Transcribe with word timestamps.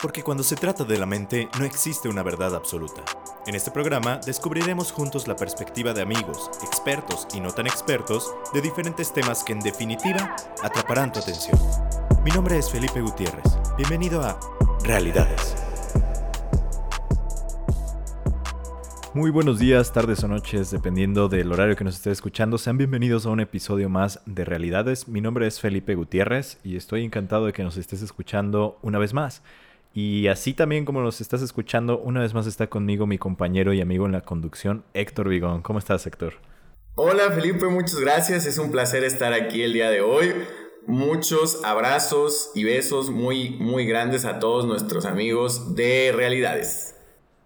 Porque 0.00 0.22
cuando 0.22 0.42
se 0.42 0.56
trata 0.56 0.84
de 0.84 0.98
la 0.98 1.06
mente 1.06 1.48
no 1.58 1.64
existe 1.64 2.08
una 2.08 2.22
verdad 2.22 2.54
absoluta. 2.54 3.02
En 3.46 3.54
este 3.54 3.70
programa 3.70 4.18
descubriremos 4.24 4.92
juntos 4.92 5.28
la 5.28 5.36
perspectiva 5.36 5.92
de 5.92 6.02
amigos, 6.02 6.50
expertos 6.62 7.26
y 7.34 7.40
no 7.40 7.52
tan 7.52 7.66
expertos 7.66 8.32
de 8.54 8.62
diferentes 8.62 9.12
temas 9.12 9.44
que 9.44 9.52
en 9.52 9.60
definitiva 9.60 10.36
atraparán 10.62 11.12
tu 11.12 11.20
atención. 11.20 11.58
Mi 12.24 12.30
nombre 12.30 12.58
es 12.58 12.70
Felipe 12.70 13.00
Gutiérrez. 13.00 13.58
Bienvenido 13.76 14.22
a 14.22 14.38
Realidades. 14.82 15.69
Muy 19.12 19.32
buenos 19.32 19.58
días, 19.58 19.92
tardes 19.92 20.22
o 20.22 20.28
noches, 20.28 20.70
dependiendo 20.70 21.28
del 21.28 21.50
horario 21.50 21.74
que 21.74 21.82
nos 21.82 21.96
esté 21.96 22.12
escuchando. 22.12 22.58
Sean 22.58 22.78
bienvenidos 22.78 23.26
a 23.26 23.30
un 23.30 23.40
episodio 23.40 23.88
más 23.88 24.20
de 24.24 24.44
Realidades. 24.44 25.08
Mi 25.08 25.20
nombre 25.20 25.48
es 25.48 25.58
Felipe 25.58 25.96
Gutiérrez 25.96 26.58
y 26.62 26.76
estoy 26.76 27.04
encantado 27.04 27.46
de 27.46 27.52
que 27.52 27.64
nos 27.64 27.76
estés 27.76 28.02
escuchando 28.02 28.78
una 28.82 29.00
vez 29.00 29.12
más. 29.12 29.42
Y 29.92 30.28
así 30.28 30.54
también 30.54 30.84
como 30.84 31.02
nos 31.02 31.20
estás 31.20 31.42
escuchando, 31.42 31.98
una 31.98 32.20
vez 32.20 32.34
más 32.34 32.46
está 32.46 32.68
conmigo 32.68 33.08
mi 33.08 33.18
compañero 33.18 33.72
y 33.72 33.80
amigo 33.80 34.06
en 34.06 34.12
la 34.12 34.20
conducción, 34.20 34.84
Héctor 34.94 35.28
Vigón. 35.28 35.62
¿Cómo 35.62 35.80
estás, 35.80 36.06
Héctor? 36.06 36.34
Hola, 36.94 37.32
Felipe, 37.32 37.66
muchas 37.66 37.98
gracias. 37.98 38.46
Es 38.46 38.58
un 38.58 38.70
placer 38.70 39.02
estar 39.02 39.32
aquí 39.32 39.62
el 39.62 39.72
día 39.72 39.90
de 39.90 40.02
hoy. 40.02 40.34
Muchos 40.86 41.64
abrazos 41.64 42.52
y 42.54 42.62
besos 42.62 43.10
muy, 43.10 43.56
muy 43.58 43.86
grandes 43.86 44.24
a 44.24 44.38
todos 44.38 44.66
nuestros 44.66 45.04
amigos 45.04 45.74
de 45.74 46.12
Realidades. 46.14 46.94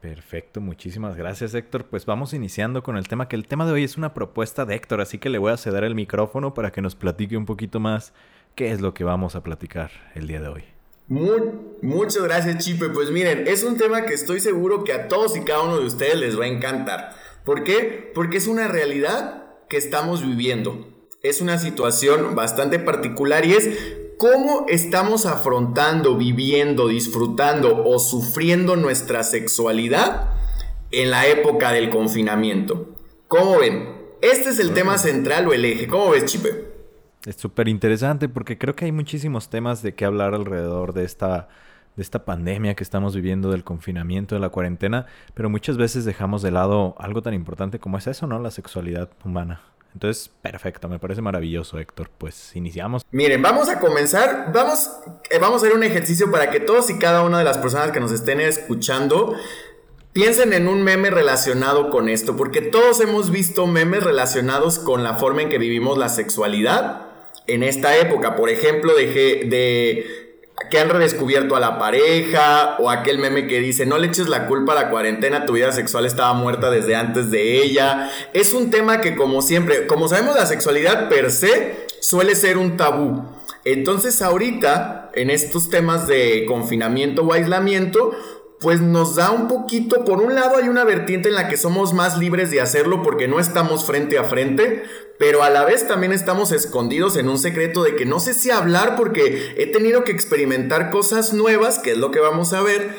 Perfecto, 0.05 0.61
muchísimas 0.61 1.17
gracias 1.17 1.55
Héctor. 1.55 1.87
Pues 1.87 2.05
vamos 2.05 2.35
iniciando 2.35 2.83
con 2.83 2.99
el 2.99 3.09
tema, 3.09 3.27
que 3.27 3.37
el 3.37 3.47
tema 3.47 3.65
de 3.65 3.73
hoy 3.73 3.85
es 3.85 3.97
una 3.97 4.13
propuesta 4.13 4.67
de 4.67 4.75
Héctor, 4.75 5.01
así 5.01 5.17
que 5.17 5.31
le 5.31 5.39
voy 5.39 5.51
a 5.51 5.57
ceder 5.57 5.83
el 5.83 5.95
micrófono 5.95 6.53
para 6.53 6.71
que 6.73 6.83
nos 6.83 6.95
platique 6.95 7.39
un 7.39 7.47
poquito 7.47 7.81
más 7.81 8.13
qué 8.55 8.71
es 8.71 8.83
lo 8.83 8.93
que 8.93 9.03
vamos 9.03 9.35
a 9.35 9.43
platicar 9.43 9.91
el 10.15 10.27
día 10.27 10.43
de 10.43 10.49
hoy 10.49 10.65
muchas 11.09 12.23
gracias, 12.23 12.63
Chipe. 12.63 12.91
Pues 12.91 13.11
miren, 13.11 13.49
es 13.49 13.63
un 13.63 13.79
tema 13.79 14.05
que 14.05 14.13
estoy 14.13 14.41
seguro 14.41 14.85
que 14.85 14.93
a 14.93 15.09
todos 15.09 15.39
y 15.39 15.41
cada 15.41 15.63
uno 15.63 15.79
de 15.79 15.87
ustedes 15.87 16.17
les 16.17 16.39
va 16.39 16.45
a 16.45 16.49
encantar. 16.49 17.17
¿Por 17.47 17.65
qué? 17.65 18.13
Porque 18.15 18.37
es 18.37 18.47
una 18.47 18.69
realidad 18.69 19.45
que 19.71 19.79
estamos 19.79 20.21
viviendo. 20.21 20.87
Es 21.23 21.41
una 21.41 21.57
situación 21.57 22.35
bastante 22.35 22.79
particular 22.79 23.47
y 23.47 23.55
es 23.55 23.71
cómo 24.19 24.67
estamos 24.69 25.27
afrontando, 25.27 26.17
viviendo, 26.17 26.89
disfrutando 26.89 27.85
o 27.85 27.99
sufriendo 27.99 28.77
nuestra 28.77 29.23
sexualidad 29.23 30.31
en 30.91 31.11
la 31.11 31.27
época 31.27 31.73
del 31.73 31.91
confinamiento. 31.91 32.95
¿Cómo 33.29 33.59
ven? 33.59 33.89
Este 34.23 34.51
es 34.51 34.59
el 34.59 34.73
tema 34.73 34.99
central 34.99 35.49
o 35.49 35.53
el 35.53 35.65
eje. 35.65 35.87
¿Cómo 35.87 36.11
ves, 36.11 36.25
Chipe? 36.27 36.73
Es 37.27 37.37
súper 37.37 37.69
interesante 37.69 38.29
porque 38.29 38.59
creo 38.59 38.75
que 38.75 38.85
hay 38.85 38.93
muchísimos 38.93 39.49
temas 39.49 39.83
de 39.83 39.95
qué 39.95 40.05
hablar 40.05 40.35
alrededor 40.35 40.93
de 40.93 41.05
esta, 41.05 41.49
de 41.97 42.03
esta 42.03 42.25
pandemia 42.25 42.75
que 42.75 42.85
estamos 42.85 43.15
viviendo, 43.15 43.51
del 43.51 43.65
confinamiento, 43.65 44.35
de 44.35 44.41
la 44.41 44.51
cuarentena, 44.51 45.07
pero 45.33 45.49
muchas 45.49 45.77
veces 45.77 46.05
dejamos 46.05 46.43
de 46.43 46.51
lado 46.51 46.95
algo 46.99 47.23
tan 47.23 47.35
importante 47.35 47.79
como 47.79 47.99
es 47.99 48.07
eso, 48.07 48.27
¿no? 48.27 48.39
La 48.39 48.51
sexualidad 48.51 49.11
humana. 49.25 49.63
Entonces, 49.95 50.31
perfecto, 50.43 50.89
me 50.89 50.99
parece 50.99 51.23
maravilloso, 51.23 51.79
Héctor. 51.79 52.11
Pues 52.19 52.55
iniciamos. 52.55 53.03
Miren, 53.13 53.41
vamos 53.41 53.69
a 53.69 53.79
comenzar. 53.79 54.53
Vamos, 54.53 54.91
eh, 55.31 55.39
vamos 55.39 55.63
a 55.63 55.67
hacer 55.67 55.77
un 55.77 55.85
ejercicio 55.85 56.31
para 56.31 56.51
que 56.51 56.61
todos 56.61 56.91
y 56.91 56.99
cada 56.99 57.23
una 57.23 57.39
de 57.39 57.45
las 57.45 57.59
personas 57.59 57.93
que 57.93 58.01
nos 58.01 58.11
estén 58.11 58.41
escuchando 58.41 59.37
piensen 60.13 60.53
en 60.53 60.69
un 60.69 60.83
meme 60.83 61.11
relacionado 61.11 61.91
con 61.91 62.09
esto, 62.09 62.37
porque 62.37 62.61
todos 62.61 63.01
hemos 63.01 63.31
visto 63.31 63.67
memes 63.67 64.03
relacionados 64.03 64.79
con 64.79 65.03
la 65.03 65.15
forma 65.15 65.43
en 65.43 65.49
que 65.49 65.59
vivimos 65.59 65.99
la 65.99 66.09
sexualidad 66.09 67.07
en 67.47 67.63
esta 67.63 67.97
época. 67.97 68.37
Por 68.37 68.49
ejemplo, 68.49 68.95
de, 68.95 69.07
de 69.07 70.24
que 70.71 70.79
han 70.79 70.89
redescubierto 70.89 71.57
a 71.57 71.61
la 71.61 71.79
pareja 71.79 72.77
o 72.79 72.91
aquel 72.91 73.19
meme 73.19 73.47
que 73.47 73.61
dice 73.61 73.87
no 73.87 73.99
le 73.99 74.09
eches 74.09 74.29
la 74.29 74.47
culpa 74.47 74.73
a 74.73 74.77
la 74.77 74.91
cuarentena, 74.91 75.47
tu 75.47 75.55
vida 75.55 75.73
sexual 75.73 76.07
estaba 76.07 76.33
muerta 76.35 76.71
desde 76.71 76.97
antes 76.97 77.31
de 77.31 77.63
ella. 77.63 78.11
Es 78.33 78.55
un 78.55 78.71
tema 78.71 79.01
que 79.01 79.17
como 79.17 79.43
siempre, 79.43 79.87
como 79.87 80.09
sabemos 80.09 80.37
la 80.37 80.47
sexualidad 80.47 81.09
per 81.09 81.31
se 81.31 81.87
suele 82.01 82.35
ser 82.35 82.59
un 82.59 82.77
tabú. 82.77 83.25
Entonces 83.65 84.21
ahorita 84.21 85.11
en 85.15 85.31
estos 85.31 85.71
temas 85.71 86.07
de 86.07 86.45
confinamiento 86.47 87.23
o 87.23 87.33
aislamiento, 87.33 88.13
pues 88.65 88.81
nos 88.81 89.15
da 89.15 89.31
un 89.31 89.47
poquito, 89.47 90.07
por 90.07 90.23
un 90.23 90.35
lado 90.35 90.57
hay 90.57 90.71
una 90.71 90.85
vertiente 90.85 91.29
en 91.29 91.35
la 91.35 91.49
que 91.49 91.59
somos 91.59 91.93
más 91.93 92.17
libres 92.17 92.51
de 92.51 92.63
hacerlo 92.63 93.03
porque 93.03 93.29
no 93.29 93.39
estamos 93.39 93.85
frente 93.85 94.17
a 94.17 94.25
frente, 94.25 94.85
pero 95.19 95.43
a 95.43 95.51
la 95.51 95.67
vez 95.67 95.87
también 95.87 96.13
estamos 96.13 96.51
escondidos 96.51 97.19
en 97.19 97.29
un 97.29 97.37
secreto 97.37 97.83
de 97.83 97.95
que 97.95 98.07
no 98.07 98.21
sé 98.21 98.33
si 98.33 98.51
hablar 98.51 98.97
porque 98.97 99.53
he 99.59 99.67
tenido 99.67 100.03
que 100.03 100.13
experimentar 100.13 100.91
cosas 100.91 101.35
nuevas, 101.35 101.79
que 101.79 101.91
es 101.93 101.99
lo 101.99 102.11
que 102.11 102.21
vamos 102.21 102.55
a 102.55 102.63
ver, 102.63 102.97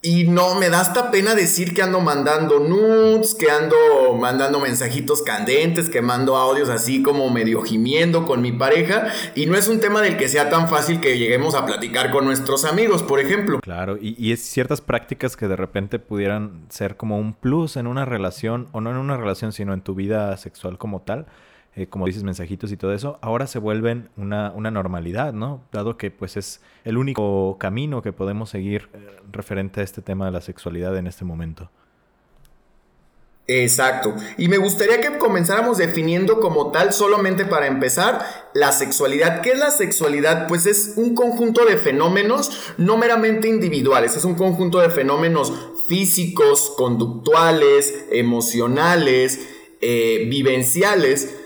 y 0.00 0.24
no, 0.24 0.54
me 0.54 0.70
da 0.70 0.80
hasta 0.80 1.10
pena 1.10 1.34
decir 1.34 1.74
que 1.74 1.82
ando 1.82 2.00
mandando 2.00 2.60
nudes, 2.60 3.34
que 3.34 3.50
ando 3.50 3.76
mandando 4.16 4.60
mensajitos 4.60 5.22
candentes, 5.22 5.90
que 5.90 6.02
mando 6.02 6.36
audios 6.36 6.68
así 6.68 7.02
como 7.02 7.28
medio 7.30 7.62
gimiendo 7.62 8.24
con 8.24 8.40
mi 8.40 8.52
pareja. 8.52 9.08
Y 9.34 9.46
no 9.46 9.56
es 9.56 9.66
un 9.66 9.80
tema 9.80 10.00
del 10.00 10.16
que 10.16 10.28
sea 10.28 10.50
tan 10.50 10.68
fácil 10.68 11.00
que 11.00 11.18
lleguemos 11.18 11.56
a 11.56 11.66
platicar 11.66 12.12
con 12.12 12.24
nuestros 12.24 12.64
amigos, 12.64 13.02
por 13.02 13.18
ejemplo. 13.18 13.58
Claro, 13.60 13.98
y, 14.00 14.14
y 14.24 14.32
es 14.32 14.40
ciertas 14.40 14.80
prácticas 14.80 15.36
que 15.36 15.48
de 15.48 15.56
repente 15.56 15.98
pudieran 15.98 16.66
ser 16.68 16.96
como 16.96 17.18
un 17.18 17.34
plus 17.34 17.76
en 17.76 17.88
una 17.88 18.04
relación, 18.04 18.68
o 18.70 18.80
no 18.80 18.90
en 18.90 18.98
una 18.98 19.16
relación, 19.16 19.52
sino 19.52 19.74
en 19.74 19.80
tu 19.80 19.96
vida 19.96 20.36
sexual 20.36 20.78
como 20.78 21.00
tal 21.00 21.26
eh, 21.78 21.86
como 21.86 22.06
dices, 22.06 22.24
mensajitos 22.24 22.72
y 22.72 22.76
todo 22.76 22.92
eso, 22.92 23.20
ahora 23.22 23.46
se 23.46 23.60
vuelven 23.60 24.08
una, 24.16 24.50
una, 24.50 24.72
normalidad, 24.72 25.32
¿no? 25.32 25.62
Dado 25.70 25.96
que 25.96 26.10
pues 26.10 26.36
es 26.36 26.60
el 26.84 26.98
único 26.98 27.56
camino 27.60 28.02
que 28.02 28.12
podemos 28.12 28.50
seguir 28.50 28.88
eh, 28.94 28.98
referente 29.30 29.80
a 29.80 29.84
este 29.84 30.02
tema 30.02 30.26
de 30.26 30.32
la 30.32 30.40
sexualidad 30.40 30.96
en 30.96 31.06
este 31.06 31.24
momento. 31.24 31.70
Exacto. 33.46 34.16
Y 34.36 34.48
me 34.48 34.58
gustaría 34.58 35.00
que 35.00 35.18
comenzáramos 35.18 35.78
definiendo 35.78 36.40
como 36.40 36.72
tal, 36.72 36.92
solamente 36.92 37.44
para 37.44 37.68
empezar, 37.68 38.26
la 38.54 38.72
sexualidad. 38.72 39.40
¿Qué 39.40 39.52
es 39.52 39.58
la 39.58 39.70
sexualidad? 39.70 40.48
Pues 40.48 40.66
es 40.66 40.94
un 40.96 41.14
conjunto 41.14 41.64
de 41.64 41.78
fenómenos 41.78 42.74
no 42.76 42.96
meramente 42.96 43.46
individuales, 43.46 44.16
es 44.16 44.24
un 44.24 44.34
conjunto 44.34 44.80
de 44.80 44.90
fenómenos 44.90 45.52
físicos, 45.86 46.74
conductuales, 46.76 48.06
emocionales, 48.10 49.38
eh, 49.80 50.26
vivenciales, 50.28 51.36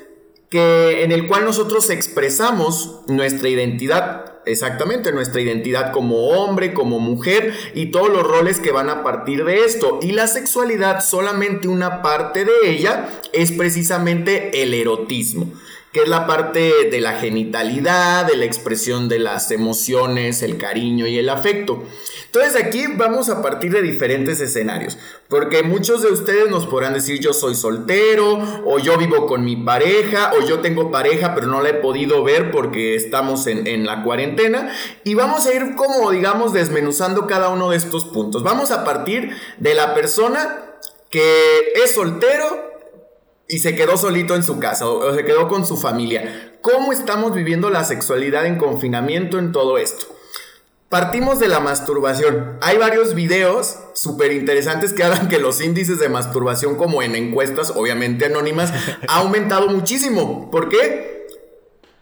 que, 0.52 1.02
en 1.02 1.12
el 1.12 1.26
cual 1.26 1.46
nosotros 1.46 1.88
expresamos 1.88 3.00
nuestra 3.06 3.48
identidad, 3.48 4.26
exactamente, 4.44 5.10
nuestra 5.10 5.40
identidad 5.40 5.92
como 5.92 6.28
hombre, 6.28 6.74
como 6.74 6.98
mujer 6.98 7.54
y 7.74 7.86
todos 7.86 8.10
los 8.10 8.22
roles 8.22 8.58
que 8.58 8.70
van 8.70 8.90
a 8.90 9.02
partir 9.02 9.46
de 9.46 9.64
esto. 9.64 9.98
Y 10.02 10.12
la 10.12 10.26
sexualidad, 10.26 11.02
solamente 11.02 11.68
una 11.68 12.02
parte 12.02 12.44
de 12.44 12.52
ella, 12.64 13.08
es 13.32 13.50
precisamente 13.50 14.62
el 14.62 14.74
erotismo 14.74 15.50
que 15.92 16.02
es 16.02 16.08
la 16.08 16.26
parte 16.26 16.88
de 16.90 17.00
la 17.00 17.18
genitalidad, 17.18 18.24
de 18.24 18.36
la 18.36 18.46
expresión 18.46 19.08
de 19.10 19.18
las 19.18 19.50
emociones, 19.50 20.42
el 20.42 20.56
cariño 20.56 21.06
y 21.06 21.18
el 21.18 21.28
afecto. 21.28 21.84
Entonces 22.24 22.56
aquí 22.56 22.86
vamos 22.94 23.28
a 23.28 23.42
partir 23.42 23.72
de 23.72 23.82
diferentes 23.82 24.40
escenarios, 24.40 24.96
porque 25.28 25.62
muchos 25.62 26.00
de 26.00 26.08
ustedes 26.08 26.48
nos 26.48 26.66
podrán 26.66 26.94
decir 26.94 27.20
yo 27.20 27.34
soy 27.34 27.54
soltero, 27.54 28.38
o 28.64 28.78
yo 28.78 28.96
vivo 28.96 29.26
con 29.26 29.44
mi 29.44 29.54
pareja, 29.54 30.32
o 30.38 30.46
yo 30.46 30.60
tengo 30.60 30.90
pareja 30.90 31.34
pero 31.34 31.46
no 31.46 31.60
la 31.60 31.68
he 31.68 31.74
podido 31.74 32.24
ver 32.24 32.50
porque 32.50 32.94
estamos 32.94 33.46
en, 33.46 33.66
en 33.66 33.84
la 33.84 34.02
cuarentena, 34.02 34.72
y 35.04 35.12
vamos 35.12 35.46
a 35.46 35.52
ir 35.52 35.74
como 35.74 36.10
digamos 36.10 36.54
desmenuzando 36.54 37.26
cada 37.26 37.50
uno 37.50 37.68
de 37.68 37.76
estos 37.76 38.06
puntos. 38.06 38.42
Vamos 38.42 38.70
a 38.70 38.82
partir 38.82 39.36
de 39.58 39.74
la 39.74 39.94
persona 39.94 40.70
que 41.10 41.72
es 41.84 41.94
soltero 41.94 42.71
y 43.48 43.58
se 43.58 43.74
quedó 43.74 43.96
solito 43.96 44.34
en 44.34 44.42
su 44.42 44.58
casa 44.58 44.86
o, 44.86 45.14
se 45.14 45.24
quedó 45.24 45.48
con 45.48 45.66
su 45.66 45.76
familia. 45.76 46.52
¿Cómo 46.60 46.92
estamos 46.92 47.34
viviendo 47.34 47.70
la 47.70 47.84
sexualidad 47.84 48.46
en 48.46 48.56
confinamiento 48.56 49.38
en 49.38 49.52
todo 49.52 49.78
esto? 49.78 50.06
Partimos 50.88 51.40
de 51.40 51.48
la 51.48 51.60
masturbación. 51.60 52.58
Hay 52.60 52.76
varios 52.76 53.14
videos 53.14 53.78
súper 53.94 54.32
interesantes 54.32 54.92
que 54.92 55.02
hablan 55.02 55.28
que 55.28 55.38
los 55.38 55.62
índices 55.62 55.98
de 55.98 56.10
masturbación, 56.10 56.76
como 56.76 57.02
en 57.02 57.16
encuestas, 57.16 57.70
obviamente 57.70 58.26
anónimas, 58.26 58.72
ha 59.08 59.18
aumentado 59.18 59.68
muchísimo. 59.68 60.50
¿Por 60.50 60.68
qué? 60.68 61.26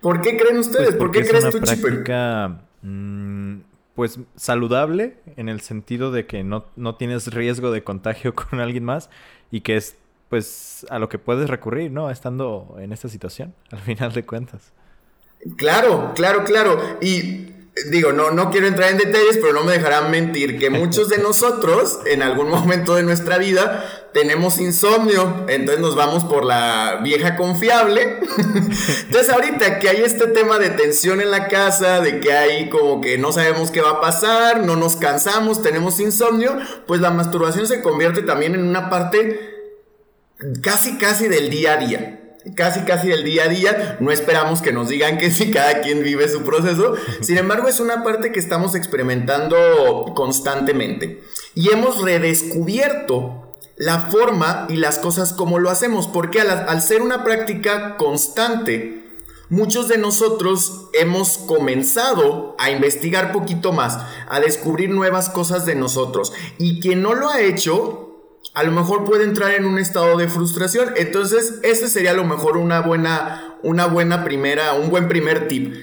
¿Por 0.00 0.20
qué 0.20 0.36
creen 0.36 0.58
ustedes? 0.58 0.88
Pues 0.88 0.96
¿Por 0.96 1.10
qué 1.12 1.24
crees 1.24 1.50
tú, 1.50 1.60
práctica, 1.60 2.62
mm, 2.82 3.60
pues 3.94 4.18
saludable 4.34 5.18
en 5.36 5.48
el 5.48 5.60
sentido 5.60 6.10
de 6.10 6.26
que 6.26 6.42
no, 6.42 6.66
no 6.74 6.96
tienes 6.96 7.32
riesgo 7.32 7.70
de 7.70 7.84
contagio 7.84 8.34
con 8.34 8.60
alguien 8.60 8.84
más 8.84 9.10
y 9.50 9.60
que 9.60 9.76
es 9.76 9.96
pues 10.30 10.86
a 10.88 10.98
lo 10.98 11.08
que 11.08 11.18
puedes 11.18 11.50
recurrir, 11.50 11.90
¿no? 11.90 12.08
Estando 12.08 12.76
en 12.78 12.92
esta 12.92 13.08
situación, 13.08 13.52
al 13.70 13.80
final 13.80 14.12
de 14.14 14.24
cuentas. 14.24 14.72
Claro, 15.56 16.12
claro, 16.14 16.44
claro. 16.44 16.98
Y 17.02 17.48
digo, 17.90 18.12
no, 18.12 18.30
no 18.30 18.50
quiero 18.50 18.66
entrar 18.66 18.90
en 18.90 18.98
detalles, 18.98 19.38
pero 19.40 19.54
no 19.54 19.64
me 19.64 19.72
dejarán 19.72 20.10
mentir 20.10 20.58
que 20.58 20.70
muchos 20.70 21.08
de 21.08 21.18
nosotros 21.22 21.98
en 22.06 22.22
algún 22.22 22.48
momento 22.48 22.94
de 22.94 23.02
nuestra 23.02 23.38
vida 23.38 23.84
tenemos 24.12 24.60
insomnio, 24.60 25.46
entonces 25.48 25.80
nos 25.80 25.96
vamos 25.96 26.24
por 26.24 26.44
la 26.44 27.00
vieja 27.02 27.36
confiable. 27.36 28.20
entonces 29.06 29.30
ahorita 29.30 29.80
que 29.80 29.88
hay 29.88 30.02
este 30.02 30.28
tema 30.28 30.58
de 30.58 30.70
tensión 30.70 31.20
en 31.20 31.32
la 31.32 31.48
casa, 31.48 32.00
de 32.00 32.20
que 32.20 32.32
hay 32.32 32.68
como 32.68 33.00
que 33.00 33.18
no 33.18 33.32
sabemos 33.32 33.72
qué 33.72 33.80
va 33.80 33.92
a 33.92 34.00
pasar, 34.00 34.64
no 34.64 34.76
nos 34.76 34.96
cansamos, 34.96 35.62
tenemos 35.62 35.98
insomnio, 35.98 36.56
pues 36.86 37.00
la 37.00 37.10
masturbación 37.10 37.66
se 37.66 37.82
convierte 37.82 38.22
también 38.22 38.54
en 38.54 38.68
una 38.68 38.90
parte 38.90 39.59
casi 40.62 40.98
casi 40.98 41.28
del 41.28 41.50
día 41.50 41.74
a 41.74 41.76
día 41.76 42.20
casi 42.54 42.80
casi 42.80 43.08
del 43.08 43.24
día 43.24 43.44
a 43.44 43.48
día. 43.48 43.96
No 44.00 44.10
esperamos 44.10 44.62
que 44.62 44.72
nos 44.72 44.88
digan 44.88 45.18
que 45.18 45.30
sí, 45.30 45.50
cada 45.50 45.80
quien 45.80 46.02
vive 46.02 46.28
su 46.28 46.42
proceso. 46.42 46.94
Sin 47.20 47.38
embargo, 47.38 47.68
es 47.68 47.80
una 47.80 48.02
parte 48.02 48.32
que 48.32 48.40
estamos 48.40 48.74
experimentando 48.74 50.12
constantemente. 50.14 51.22
Y 51.54 51.70
hemos 51.70 52.02
redescubierto 52.02 53.56
la 53.76 54.10
forma 54.10 54.66
y 54.68 54.76
las 54.76 54.98
cosas 54.98 55.32
como 55.32 55.58
lo 55.58 55.70
hacemos. 55.70 56.06
Porque 56.06 56.40
al, 56.40 56.82
ser 56.82 57.02
una 57.02 57.24
práctica 57.24 57.96
constante, 57.96 59.18
muchos 59.48 59.88
de 59.88 59.98
nosotros 59.98 60.88
hemos 60.92 61.38
comenzado 61.38 62.56
a 62.58 62.70
investigar 62.70 63.32
poquito 63.32 63.72
más, 63.72 63.98
a 64.28 64.40
descubrir 64.40 64.90
nuevas 64.90 65.28
cosas 65.28 65.66
de 65.66 65.74
nosotros. 65.74 66.32
Y 66.58 66.80
quien 66.80 67.02
no 67.02 67.14
lo 67.14 67.28
ha 67.28 67.40
hecho, 67.40 68.09
a 68.54 68.62
lo 68.62 68.72
mejor 68.72 69.04
puede 69.04 69.24
entrar 69.24 69.52
en 69.52 69.64
un 69.64 69.78
estado 69.78 70.16
de 70.16 70.28
frustración. 70.28 70.92
Entonces, 70.96 71.60
ese 71.62 71.88
sería 71.88 72.10
a 72.10 72.14
lo 72.14 72.24
mejor 72.24 72.56
una 72.56 72.80
buena, 72.80 73.56
una 73.62 73.86
buena 73.86 74.24
primera, 74.24 74.74
un 74.74 74.90
buen 74.90 75.08
primer 75.08 75.48
tip. 75.48 75.74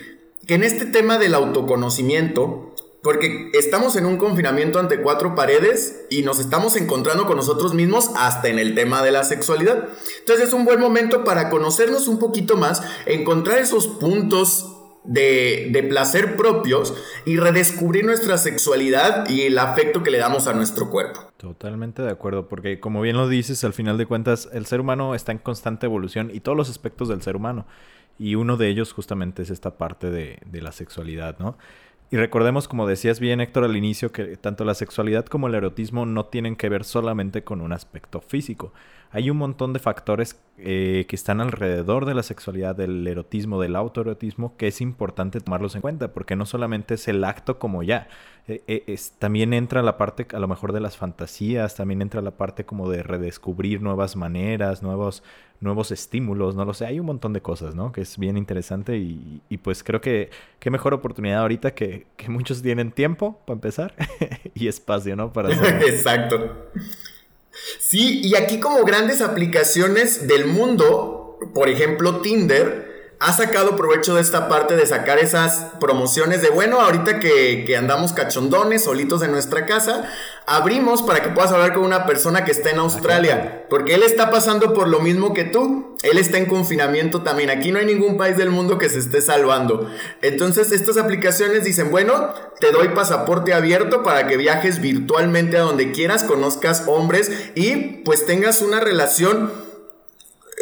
Que 0.45 0.55
en 0.55 0.63
este 0.63 0.85
tema 0.85 1.17
del 1.17 1.33
autoconocimiento, 1.33 2.73
porque 3.03 3.51
estamos 3.53 3.95
en 3.95 4.05
un 4.05 4.17
confinamiento 4.17 4.79
ante 4.79 5.01
cuatro 5.01 5.35
paredes 5.35 6.05
y 6.09 6.23
nos 6.23 6.39
estamos 6.39 6.75
encontrando 6.75 7.25
con 7.25 7.37
nosotros 7.37 7.73
mismos 7.73 8.11
hasta 8.17 8.49
en 8.49 8.59
el 8.59 8.75
tema 8.75 9.01
de 9.01 9.11
la 9.11 9.23
sexualidad. 9.23 9.87
Entonces 10.19 10.49
es 10.49 10.53
un 10.53 10.65
buen 10.65 10.79
momento 10.79 11.23
para 11.23 11.49
conocernos 11.49 12.07
un 12.07 12.19
poquito 12.19 12.57
más, 12.57 12.81
encontrar 13.05 13.59
esos 13.59 13.87
puntos 13.87 14.76
de, 15.07 15.87
placer 15.89 16.35
propios 16.35 16.93
y 17.25 17.37
redescubrir 17.37 18.05
nuestra 18.05 18.37
sexualidad 18.37 19.29
y 19.29 19.43
el 19.43 19.57
afecto 19.57 20.03
que 20.03 20.11
le 20.11 20.17
damos 20.17 20.47
a 20.47 20.53
nuestro 20.53 20.89
cuerpo. 20.89 21.31
Totalmente 21.37 22.01
de 22.01 22.11
acuerdo, 22.11 22.47
porque 22.47 22.79
como 22.79 23.01
bien 23.01 23.17
lo 23.17 23.27
dices, 23.27 23.63
al 23.63 23.73
final 23.73 23.97
de 23.97 24.05
cuentas, 24.05 24.49
el 24.53 24.65
ser 24.65 24.81
humano 24.81 25.15
está 25.15 25.31
en 25.31 25.37
constante 25.39 25.85
evolución 25.85 26.29
y 26.33 26.41
todos 26.41 26.57
los 26.57 26.69
aspectos 26.69 27.07
del 27.07 27.21
ser 27.21 27.35
humano. 27.35 27.65
Y 28.19 28.35
uno 28.35 28.57
de 28.57 28.67
ellos 28.67 28.93
justamente 28.93 29.43
es 29.43 29.49
esta 29.49 29.77
parte 29.77 30.09
de, 30.09 30.39
de 30.45 30.61
la 30.61 30.71
sexualidad, 30.71 31.37
¿no? 31.39 31.57
Y 32.09 32.15
recordemos, 32.15 32.69
como 32.69 32.87
decías 32.87 33.19
bien 33.19 33.41
Héctor 33.41 33.65
al 33.65 33.75
inicio, 33.75 34.13
que 34.13 34.37
tanto 34.37 34.63
la 34.63 34.73
sexualidad 34.73 35.25
como 35.25 35.47
el 35.47 35.55
erotismo 35.55 36.05
no 36.05 36.25
tienen 36.25 36.55
que 36.55 36.69
ver 36.69 36.85
solamente 36.85 37.43
con 37.43 37.59
un 37.59 37.73
aspecto 37.73 38.21
físico. 38.21 38.71
Hay 39.11 39.29
un 39.29 39.37
montón 39.37 39.73
de 39.73 39.79
factores 39.79 40.39
eh, 40.57 41.05
que 41.07 41.15
están 41.15 41.39
alrededor 41.41 42.05
de 42.05 42.13
la 42.13 42.23
sexualidad, 42.23 42.75
del 42.75 43.07
erotismo, 43.07 43.61
del 43.61 43.75
autoerotismo, 43.75 44.57
que 44.57 44.67
es 44.67 44.81
importante 44.81 45.39
tomarlos 45.39 45.75
en 45.75 45.81
cuenta, 45.81 46.13
porque 46.13 46.35
no 46.35 46.45
solamente 46.45 46.95
es 46.95 47.07
el 47.07 47.23
acto 47.23 47.59
como 47.59 47.83
ya, 47.83 48.07
eh, 48.47 48.63
eh, 48.67 48.97
también 49.19 49.53
entra 49.53 49.83
la 49.83 49.97
parte 49.97 50.25
a 50.33 50.39
lo 50.39 50.47
mejor 50.47 50.71
de 50.71 50.79
las 50.79 50.97
fantasías, 50.97 51.75
también 51.75 52.01
entra 52.01 52.21
la 52.21 52.31
parte 52.31 52.65
como 52.65 52.89
de 52.89 53.03
redescubrir 53.03 53.81
nuevas 53.81 54.15
maneras, 54.15 54.81
nuevos 54.81 55.23
nuevos 55.59 55.91
estímulos, 55.91 56.55
no 56.55 56.65
lo 56.65 56.73
sé, 56.73 56.85
hay 56.85 56.99
un 56.99 57.07
montón 57.07 57.33
de 57.33 57.41
cosas, 57.41 57.75
¿no? 57.75 57.91
Que 57.91 58.01
es 58.01 58.17
bien 58.17 58.37
interesante 58.37 58.97
y, 58.97 59.41
pues 59.63 59.83
creo 59.83 60.01
que 60.01 60.29
qué 60.59 60.69
mejor 60.69 60.93
oportunidad 60.93 61.41
ahorita 61.41 61.73
que, 61.73 62.05
que 62.15 62.29
muchos 62.29 62.61
tienen 62.61 62.91
tiempo 62.91 63.39
para 63.45 63.55
empezar 63.55 63.95
y 64.53 64.67
espacio, 64.67 65.15
¿no? 65.15 65.33
Para 65.33 65.51
Exacto. 65.85 66.69
Sí, 67.79 68.21
y 68.23 68.35
aquí 68.35 68.59
como 68.59 68.83
grandes 68.83 69.21
aplicaciones 69.21 70.27
del 70.27 70.45
mundo, 70.45 71.37
por 71.53 71.69
ejemplo 71.69 72.21
Tinder, 72.21 72.86
ha 73.19 73.33
sacado 73.33 73.75
provecho 73.75 74.15
de 74.15 74.21
esta 74.21 74.47
parte 74.47 74.75
de 74.75 74.85
sacar 74.85 75.17
esas 75.17 75.65
promociones 75.79 76.43
de, 76.43 76.49
bueno, 76.49 76.79
ahorita 76.79 77.19
que, 77.19 77.63
que, 77.65 77.75
andamos 77.75 78.13
cachondones, 78.13 78.83
solitos 78.83 79.23
en 79.23 79.31
nuestra 79.31 79.65
casa, 79.65 80.07
abrimos 80.45 81.01
para 81.01 81.23
que 81.23 81.29
puedas 81.29 81.51
hablar 81.51 81.73
con 81.73 81.83
una 81.83 82.05
persona 82.05 82.45
que 82.45 82.51
está 82.51 82.69
en 82.69 82.77
Australia, 82.77 83.65
porque 83.71 83.95
él 83.95 84.03
está 84.03 84.29
pasando 84.29 84.73
por 84.75 84.87
lo 84.87 84.99
mismo 84.99 85.33
que 85.33 85.45
tú, 85.45 85.95
él 86.03 86.19
está 86.19 86.37
en 86.37 86.45
confinamiento 86.45 87.23
también, 87.23 87.49
aquí 87.49 87.71
no 87.71 87.79
hay 87.79 87.87
ningún 87.87 88.17
país 88.17 88.37
del 88.37 88.51
mundo 88.51 88.77
que 88.77 88.87
se 88.87 88.99
esté 88.99 89.21
salvando. 89.21 89.89
Entonces 90.21 90.71
estas 90.71 90.97
aplicaciones 90.97 91.63
dicen, 91.63 91.89
bueno, 91.89 92.33
te 92.59 92.71
doy 92.71 92.89
pasaporte 92.89 93.55
abierto 93.55 94.03
para 94.03 94.27
que 94.27 94.37
viajes 94.37 94.79
virtualmente 94.79 95.57
a 95.57 95.61
donde 95.61 95.91
quieras, 95.91 96.23
conozcas 96.23 96.83
hombres 96.85 97.31
y 97.55 98.03
pues 98.05 98.27
tengas 98.27 98.61
una 98.61 98.79
relación 98.79 99.66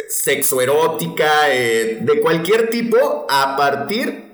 sexoerótica, 0.09 1.49
eh, 1.49 1.99
de 2.01 2.21
cualquier 2.21 2.69
tipo, 2.69 3.25
a 3.29 3.55
partir 3.57 4.25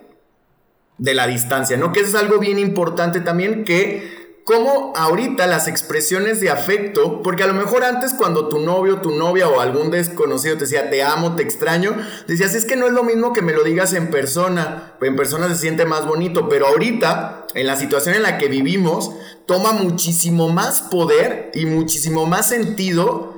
de 0.98 1.14
la 1.14 1.28
distancia, 1.28 1.78
¿no? 1.78 1.92
Que 1.92 2.02
eso 2.02 2.10
es 2.10 2.16
algo 2.16 2.40
bien 2.40 2.60
importante 2.60 3.22
también 3.22 3.64
que 3.66 4.22
como 4.44 4.92
ahorita 4.96 5.48
las 5.48 5.68
expresiones 5.68 6.40
de 6.42 6.50
afecto, 6.50 7.22
porque 7.22 7.44
a 7.44 7.48
lo 7.48 7.54
mejor 7.54 7.84
antes 7.84 8.14
cuando 8.14 8.50
tu 8.50 8.60
novio, 8.60 8.98
tu 8.98 9.12
novia 9.12 9.48
o 9.48 9.62
algún 9.62 9.92
desconocido 9.92 10.56
te 10.56 10.62
decía 10.62 10.90
te 10.90 11.04
amo, 11.04 11.36
te 11.36 11.44
extraño, 11.44 11.96
decías 12.28 12.56
es 12.56 12.66
que 12.66 12.76
no 12.76 12.88
es 12.88 12.94
lo 12.94 13.04
mismo 13.04 13.34
que 13.34 13.42
me 13.42 13.54
lo 13.54 13.64
digas 13.64 13.94
en 13.94 14.10
persona, 14.10 14.94
en 15.00 15.16
persona 15.16 15.48
se 15.50 15.56
siente 15.56 15.86
más 15.86 16.06
bonito, 16.06 16.50
pero 16.50 16.68
ahorita, 16.68 17.48
en 17.54 17.68
la 17.68 17.76
situación 17.76 18.16
en 18.16 18.24
la 18.24 18.38
que 18.38 18.48
vivimos, 18.48 19.12
toma 19.46 19.74
muchísimo 19.74 20.50
más 20.50 20.82
poder 20.82 21.52
y 21.54 21.66
muchísimo 21.66 22.26
más 22.26 22.50
sentido 22.50 23.31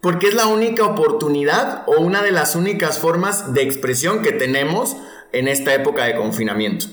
porque 0.00 0.28
es 0.28 0.34
la 0.34 0.46
única 0.46 0.84
oportunidad 0.84 1.82
o 1.86 2.00
una 2.00 2.22
de 2.22 2.32
las 2.32 2.54
únicas 2.54 2.98
formas 2.98 3.52
de 3.54 3.62
expresión 3.62 4.22
que 4.22 4.32
tenemos 4.32 4.96
en 5.32 5.48
esta 5.48 5.74
época 5.74 6.04
de 6.04 6.16
confinamiento. 6.16 6.86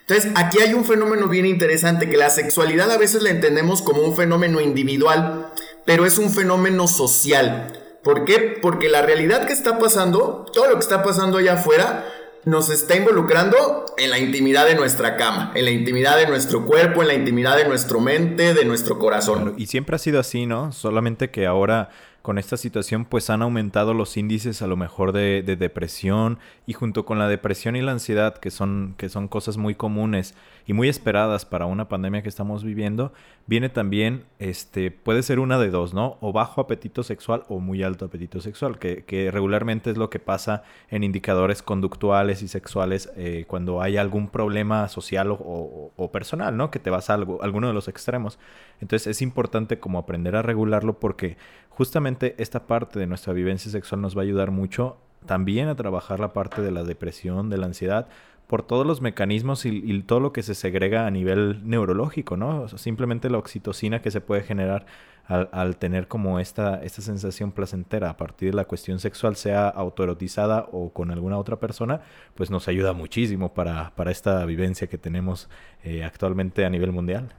Entonces, 0.00 0.32
aquí 0.34 0.58
hay 0.60 0.74
un 0.74 0.84
fenómeno 0.84 1.28
bien 1.28 1.46
interesante, 1.46 2.10
que 2.10 2.16
la 2.16 2.30
sexualidad 2.30 2.90
a 2.90 2.98
veces 2.98 3.22
la 3.22 3.30
entendemos 3.30 3.82
como 3.82 4.02
un 4.02 4.16
fenómeno 4.16 4.60
individual, 4.60 5.48
pero 5.84 6.06
es 6.06 6.18
un 6.18 6.30
fenómeno 6.30 6.88
social. 6.88 7.72
¿Por 8.02 8.24
qué? 8.24 8.58
Porque 8.60 8.88
la 8.88 9.02
realidad 9.02 9.46
que 9.46 9.52
está 9.52 9.78
pasando, 9.78 10.44
todo 10.52 10.66
lo 10.66 10.74
que 10.74 10.80
está 10.80 11.04
pasando 11.04 11.38
allá 11.38 11.54
afuera, 11.54 12.04
nos 12.44 12.68
está 12.70 12.96
involucrando 12.96 13.86
en 13.96 14.10
la 14.10 14.18
intimidad 14.18 14.66
de 14.66 14.74
nuestra 14.74 15.16
cama, 15.16 15.52
en 15.54 15.64
la 15.64 15.70
intimidad 15.70 16.16
de 16.16 16.26
nuestro 16.26 16.66
cuerpo, 16.66 17.02
en 17.02 17.08
la 17.08 17.14
intimidad 17.14 17.56
de 17.56 17.66
nuestra 17.66 17.98
mente, 17.98 18.54
de 18.54 18.64
nuestro 18.64 18.98
corazón. 18.98 19.54
y 19.56 19.66
siempre 19.66 19.94
ha 19.94 19.98
sido 20.00 20.18
así, 20.18 20.46
¿no? 20.46 20.72
Solamente 20.72 21.30
que 21.30 21.46
ahora 21.46 21.90
con 22.22 22.38
esta 22.38 22.56
situación 22.56 23.04
pues 23.04 23.30
han 23.30 23.42
aumentado 23.42 23.94
los 23.94 24.16
índices 24.16 24.62
a 24.62 24.68
lo 24.68 24.76
mejor 24.76 25.12
de, 25.12 25.42
depresión 25.42 26.38
y 26.66 26.72
junto 26.72 27.04
con 27.04 27.18
la 27.18 27.28
depresión 27.28 27.74
y 27.76 27.82
la 27.82 27.92
ansiedad 27.92 28.38
que 28.38 28.50
son, 28.50 28.94
que 28.96 29.08
son 29.08 29.26
cosas 29.28 29.56
muy 29.56 29.74
comunes 29.74 30.34
y 30.66 30.72
muy 30.72 30.88
esperadas 30.88 31.44
para 31.44 31.66
una 31.66 31.88
pandemia 31.88 32.22
que 32.22 32.28
estamos 32.28 32.62
viviendo, 32.62 33.12
viene 33.46 33.68
también, 33.68 34.24
este, 34.38 34.92
puede 34.92 35.24
ser 35.24 35.40
una 35.40 35.58
de 35.58 35.70
dos, 35.70 35.92
¿no? 35.92 36.18
O 36.20 36.32
bajo 36.32 36.60
apetito 36.60 37.02
sexual 37.02 37.42
o 37.48 37.58
muy 37.58 37.82
alto 37.82 38.04
apetito 38.04 38.40
sexual, 38.40 38.78
que, 38.78 39.30
regularmente 39.32 39.90
es 39.90 39.96
lo 39.96 40.10
que 40.10 40.20
pasa 40.20 40.62
en 40.90 41.02
indicadores 41.02 41.62
conductuales 41.62 42.42
y 42.42 42.48
sexuales 42.48 43.10
eh, 43.16 43.44
cuando 43.48 43.82
hay 43.82 43.96
algún 43.96 44.28
problema 44.28 44.88
social 44.88 45.32
o, 45.32 45.92
o, 45.96 46.12
personal, 46.12 46.56
¿no? 46.56 46.70
Que 46.70 46.78
te 46.78 46.90
vas 46.90 47.10
a 47.10 47.14
algo, 47.14 47.42
alguno 47.42 47.66
de 47.66 47.74
los 47.74 47.88
extremos. 47.88 48.38
Entonces 48.80 49.08
es 49.08 49.22
importante 49.22 49.78
como 49.78 49.98
aprender 49.98 50.36
a 50.36 50.42
regularlo 50.42 50.98
porque 50.98 51.36
justamente 51.76 52.34
esta 52.38 52.66
parte 52.66 52.98
de 52.98 53.06
nuestra 53.06 53.32
vivencia 53.32 53.70
sexual 53.70 54.00
nos 54.00 54.16
va 54.16 54.20
a 54.20 54.24
ayudar 54.24 54.50
mucho 54.50 54.98
también 55.26 55.68
a 55.68 55.76
trabajar 55.76 56.20
la 56.20 56.32
parte 56.32 56.62
de 56.62 56.70
la 56.70 56.82
depresión, 56.82 57.48
de 57.48 57.58
la 57.58 57.66
ansiedad, 57.66 58.08
por 58.46 58.62
todos 58.62 58.86
los 58.86 59.00
mecanismos 59.00 59.64
y, 59.64 60.02
todo 60.02 60.20
lo 60.20 60.32
que 60.32 60.42
se 60.42 60.54
segrega 60.54 61.06
a 61.06 61.10
nivel 61.10 61.66
neurológico, 61.66 62.36
¿no? 62.36 62.68
simplemente 62.68 63.30
la 63.30 63.38
oxitocina 63.38 64.02
que 64.02 64.10
se 64.10 64.20
puede 64.20 64.42
generar 64.42 64.84
al, 65.26 65.76
tener 65.76 66.08
como 66.08 66.38
esta, 66.38 66.82
esta 66.82 67.00
sensación 67.00 67.52
placentera 67.52 68.10
a 68.10 68.16
partir 68.16 68.50
de 68.50 68.56
la 68.56 68.66
cuestión 68.66 68.98
sexual, 68.98 69.36
sea 69.36 69.68
autoerotizada 69.68 70.68
o 70.72 70.92
con 70.92 71.10
alguna 71.10 71.38
otra 71.38 71.56
persona, 71.60 72.02
pues 72.34 72.50
nos 72.50 72.68
ayuda 72.68 72.92
muchísimo 72.92 73.54
para, 73.54 73.94
para 73.94 74.10
esta 74.10 74.44
vivencia 74.44 74.86
que 74.86 74.98
tenemos 74.98 75.48
eh, 75.82 76.04
actualmente 76.04 76.66
a 76.66 76.70
nivel 76.70 76.92
mundial. 76.92 77.32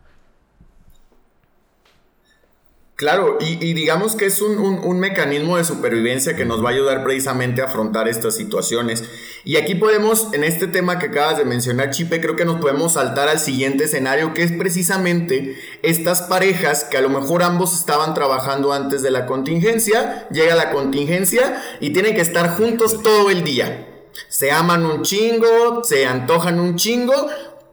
Claro, 3.04 3.38
y, 3.42 3.74
digamos 3.74 4.16
que 4.16 4.28
es 4.28 4.42
un, 4.42 4.98
mecanismo 4.98 5.58
de 5.58 5.66
supervivencia 5.66 6.38
que 6.38 6.46
nos 6.46 6.64
va 6.64 6.70
a 6.70 6.72
ayudar 6.72 7.04
precisamente 7.04 7.62
a 7.62 7.66
afrontar 7.66 8.08
estas 8.08 8.34
situaciones. 8.34 9.04
Y 9.44 9.58
aquí 9.58 9.76
podemos, 9.76 10.30
en 10.32 10.46
este 10.46 10.68
tema 10.68 11.00
que 11.00 11.08
acabas 11.08 11.38
de 11.38 11.44
mencionar, 11.44 11.90
Chipe, 11.90 12.22
creo 12.22 12.38
que 12.38 12.46
nos 12.46 12.62
podemos 12.62 12.94
saltar 12.94 13.28
al 13.28 13.40
siguiente 13.40 13.84
escenario, 13.84 14.34
que 14.34 14.44
es 14.44 14.54
precisamente 14.54 15.58
estas 15.82 16.22
parejas 16.22 16.86
que 16.86 16.96
a 16.96 17.02
lo 17.02 17.10
mejor 17.10 17.44
ambos 17.44 17.78
estaban 17.78 18.14
trabajando 18.14 18.72
antes 18.72 19.02
de 19.02 19.12
la 19.12 19.26
contingencia, 19.26 20.26
llega 20.32 20.56
la 20.56 20.72
contingencia 20.72 21.62
y 21.82 21.90
tienen 21.90 22.16
que 22.16 22.22
estar 22.22 22.56
juntos 22.56 23.04
todo 23.04 23.30
el 23.30 23.44
día. 23.44 23.86
Se 24.30 24.50
aman 24.52 24.86
un 24.86 25.02
chingo, 25.02 25.84
se 25.84 26.06
antojan 26.06 26.58
un 26.58 26.78
chingo, 26.78 27.14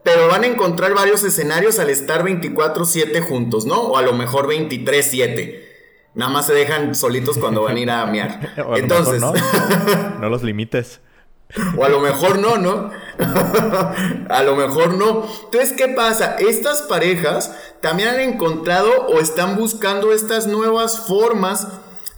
pero 0.03 0.27
van 0.27 0.43
a 0.43 0.47
encontrar 0.47 0.93
varios 0.93 1.23
escenarios 1.23 1.79
al 1.79 1.89
estar 1.89 2.23
24/7 2.23 3.21
juntos, 3.21 3.65
¿no? 3.65 3.81
O 3.81 3.97
a 3.97 4.01
lo 4.01 4.13
mejor 4.13 4.47
23/7. 4.47 5.67
Nada 6.13 6.31
más 6.31 6.47
se 6.47 6.53
dejan 6.53 6.93
solitos 6.95 7.37
cuando 7.37 7.63
van 7.63 7.77
a 7.77 7.79
ir 7.79 7.89
a 7.89 8.05
miar. 8.07 8.53
Entonces, 8.75 9.21
no. 9.21 9.33
no 10.19 10.29
los 10.29 10.43
limites. 10.43 10.99
O 11.77 11.83
a 11.83 11.89
lo 11.89 11.99
mejor 11.99 12.39
no, 12.39 12.57
¿no? 12.57 12.91
a 14.29 14.43
lo 14.43 14.55
mejor 14.55 14.93
no. 14.93 15.27
Entonces, 15.45 15.73
¿qué 15.73 15.89
pasa? 15.89 16.37
Estas 16.39 16.83
parejas 16.83 17.53
también 17.81 18.09
han 18.09 18.19
encontrado 18.21 18.89
o 19.07 19.19
están 19.19 19.57
buscando 19.57 20.13
estas 20.13 20.47
nuevas 20.47 21.07
formas 21.07 21.67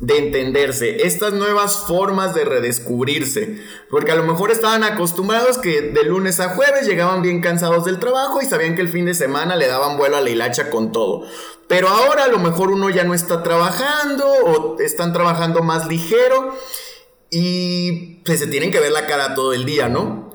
de 0.06 0.18
entenderse, 0.18 1.06
estas 1.06 1.32
nuevas 1.32 1.86
formas 1.88 2.36
de 2.36 2.44
redescubrirse, 2.44 3.62
porque 3.90 4.12
a 4.12 4.16
lo 4.16 4.24
mejor 4.24 4.52
estaban 4.52 4.84
acostumbrados 4.84 5.58
que 5.58 5.82
de 5.82 6.04
lunes 6.04 6.42
a 6.42 6.50
jueves 6.50 6.86
llegaban 6.86 7.22
bien 7.22 7.40
cansados 7.40 7.86
del 7.86 8.00
trabajo 8.00 8.42
y 8.42 8.46
sabían 8.46 8.76
que 8.76 8.82
el 8.82 8.90
fin 8.90 9.06
de 9.06 9.14
semana 9.14 9.56
le 9.56 9.68
daban 9.68 9.96
vuelo 9.98 10.18
a 10.18 10.22
la 10.22 10.30
hilacha 10.30 10.70
con 10.70 10.92
todo. 10.92 11.26
Pero 11.70 11.88
ahora 11.88 12.26
a 12.26 12.28
lo 12.28 12.38
mejor 12.38 12.70
uno 12.70 12.90
ya 12.90 13.06
no 13.06 13.14
está 13.14 13.44
trabajando 13.44 14.28
o 14.28 14.82
están 14.82 15.14
trabajando 15.14 15.64
más 15.64 15.88
ligero 15.88 16.54
y 17.30 18.16
pues 18.26 18.40
se 18.40 18.48
tienen 18.48 18.72
que 18.72 18.82
ver 18.82 18.92
la 18.92 19.08
cara 19.08 19.36
todo 19.36 19.54
el 19.54 19.64
día, 19.64 19.88
¿no? 19.88 20.34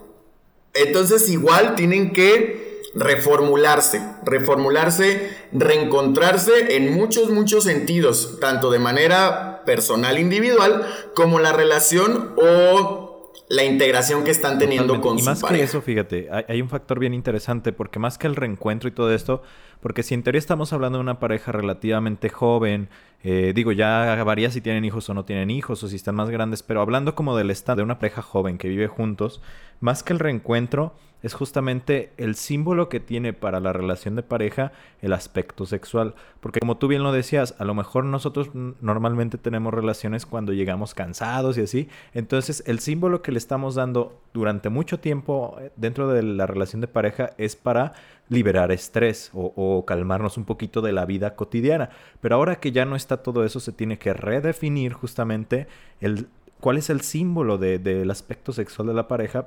Entonces 0.73 1.29
igual 1.29 1.75
tienen 1.75 2.15
que 2.15 2.81
reformularse, 2.95 4.03
reformularse, 4.25 5.31
reencontrarse 5.53 6.77
en 6.77 6.95
muchos, 6.95 7.31
muchos 7.31 7.65
sentidos, 7.65 8.39
tanto 8.41 8.71
de 8.71 8.79
manera 8.79 9.58
personal, 9.69 10.19
individual, 10.19 10.87
como 11.15 11.41
la 11.41 11.53
relación 11.53 12.33
o 12.39 13.35
la 13.51 13.65
integración 13.65 14.25
que 14.25 14.31
están 14.31 14.59
teniendo 14.59 14.99
con 15.03 15.19
y 15.19 15.23
más 15.23 15.43
que 15.43 15.63
eso, 15.63 15.83
fíjate, 15.83 16.31
hay, 16.49 16.63
un 16.63 16.71
factor 16.71 16.99
bien 16.99 17.13
interesante, 17.13 17.75
porque 17.75 17.99
más 17.99 18.17
que 18.17 18.27
el 18.27 18.35
reencuentro 18.35 18.89
y 18.89 18.93
todo 18.93 19.13
esto, 19.13 19.43
porque 19.81 20.03
si 20.03 20.15
en 20.15 20.23
teoría 20.23 20.39
estamos 20.39 20.73
hablando 20.73 20.99
de 20.99 21.03
una 21.03 21.19
pareja 21.19 21.53
relativamente 21.53 22.29
joven, 22.29 22.89
eh, 23.23 23.53
digo, 23.55 23.73
ya 23.73 24.23
varía 24.25 24.51
si 24.51 24.61
tienen 24.61 24.85
hijos 24.85 25.09
o 25.09 25.15
no 25.15 25.25
tienen 25.25 25.51
hijos, 25.51 25.83
o 25.83 25.89
si 25.89 25.97
están 25.97 26.15
más 26.15 26.31
grandes, 26.31 26.63
pero 26.63 26.81
hablando 26.81 27.15
como 27.15 27.37
del 27.37 27.51
estado 27.51 27.77
de 27.77 27.83
una 27.83 27.99
pareja 27.99 28.23
joven 28.23 28.59
que 28.59 28.69
vive 28.69 28.89
juntos, 28.89 29.41
más 29.81 30.03
que 30.03 30.13
el 30.13 30.19
reencuentro, 30.19 30.95
es 31.23 31.35
justamente 31.35 32.13
el 32.17 32.37
símbolo 32.37 32.89
que 32.89 33.01
tiene 33.01 33.33
para 33.33 33.61
la 33.61 33.73
relación 33.73 34.15
de 34.15 34.23
pareja 34.23 34.73
el 35.03 35.13
aspecto 35.13 35.67
sexual. 35.67 36.15
Porque 36.41 36.61
como 36.61 36.77
tú 36.77 36.87
bien 36.87 37.03
lo 37.03 37.13
decías, 37.13 37.57
a 37.59 37.65
lo 37.65 37.75
mejor 37.75 38.05
nosotros 38.05 38.51
normalmente 38.55 39.39
tenemos 39.39 39.75
relaciones 39.75 40.27
cuando 40.27 40.53
llegamos 40.53 40.95
cansados 40.95 41.59
y 41.59 41.63
así. 41.63 41.89
Entonces 42.15 42.63
el 42.67 42.79
símbolo 42.79 43.23
que 43.23 43.33
le 43.33 43.39
estamos 43.39 43.75
dando 43.75 44.21
durante 44.33 44.69
mucho 44.69 45.01
tiempo 45.01 45.57
eh, 45.61 45.73
dentro 45.77 46.09
de 46.09 46.23
la 46.23 46.47
relación 46.47 46.81
de 46.81 46.89
pareja 46.89 47.31
es 47.37 47.57
para 47.57 47.95
liberar 48.29 48.73
estrés 48.73 49.31
o, 49.33 49.85
calmarnos 49.87 50.37
un 50.37 50.45
poquito 50.45 50.81
de 50.81 50.93
la 50.93 51.07
vida 51.07 51.35
cotidiana. 51.35 51.91
Pero 52.21 52.37
ahora 52.37 52.61
que 52.61 52.73
ya 52.73 52.85
no 52.85 52.97
está 52.97 53.19
todo 53.23 53.45
eso, 53.45 53.61
se 53.61 53.73
tiene 53.73 53.99
que 53.99 54.13
redefinir 54.13 54.93
justamente 54.93 55.67
el, 56.01 56.29
cuál 56.61 56.79
es 56.79 56.91
el 56.91 57.01
símbolo 57.01 57.59
del 57.59 58.11
aspecto 58.11 58.53
sexual 58.53 58.89
de 58.89 58.95
la 58.95 59.09
pareja, 59.09 59.47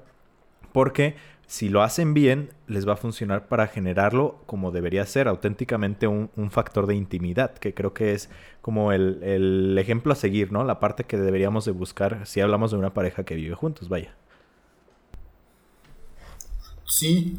porque 0.71 1.15
si 1.47 1.67
lo 1.67 1.83
hacen 1.83 2.13
bien, 2.13 2.49
les 2.67 2.87
va 2.87 2.93
a 2.93 2.95
funcionar 2.95 3.47
para 3.49 3.67
generarlo 3.67 4.39
como 4.45 4.71
debería 4.71 5.05
ser, 5.05 5.27
auténticamente 5.27 6.07
un, 6.07 6.29
factor 6.49 6.87
de 6.87 6.95
intimidad, 6.95 7.53
que 7.55 7.73
creo 7.73 7.93
que 7.93 8.13
es 8.13 8.29
como 8.61 8.93
el, 8.93 9.21
el, 9.21 9.77
ejemplo 9.77 10.13
a 10.13 10.15
seguir, 10.15 10.53
¿no? 10.53 10.63
La 10.63 10.79
parte 10.79 11.03
que 11.03 11.17
deberíamos 11.17 11.65
de 11.65 11.71
buscar 11.71 12.25
si 12.25 12.39
hablamos 12.39 12.71
de 12.71 12.77
una 12.77 12.93
pareja 12.93 13.25
que 13.25 13.35
vive 13.35 13.53
juntos, 13.53 13.89
vaya. 13.89 14.15
Sí, 16.85 17.37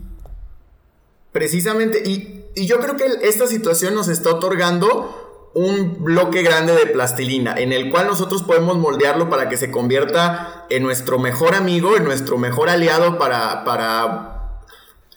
Precisamente, 1.33 2.03
y, 2.05 2.39
yo 2.55 2.79
creo 2.81 2.97
que 2.97 3.07
esta 3.23 3.47
situación 3.47 3.95
nos 3.95 4.09
está 4.09 4.31
otorgando 4.31 5.51
un 5.55 6.05
bloque 6.05 6.43
grande 6.43 6.75
de 6.75 6.87
plastilina 6.87 7.55
en 7.59 7.73
el 7.73 7.91
cual 7.91 8.07
nosotros 8.07 8.43
podemos 8.43 8.77
moldearlo 8.77 9.31
para 9.31 9.49
que 9.49 9.57
se 9.57 9.71
convierta 9.71 10.67
en 10.69 10.83
nuestro 10.83 11.19
mejor 11.19 11.55
amigo, 11.55 11.97
en 11.97 12.05
nuestro 12.05 12.37
mejor 12.37 12.69
aliado 12.69 13.19
para, 13.19 13.65
para 13.65 14.61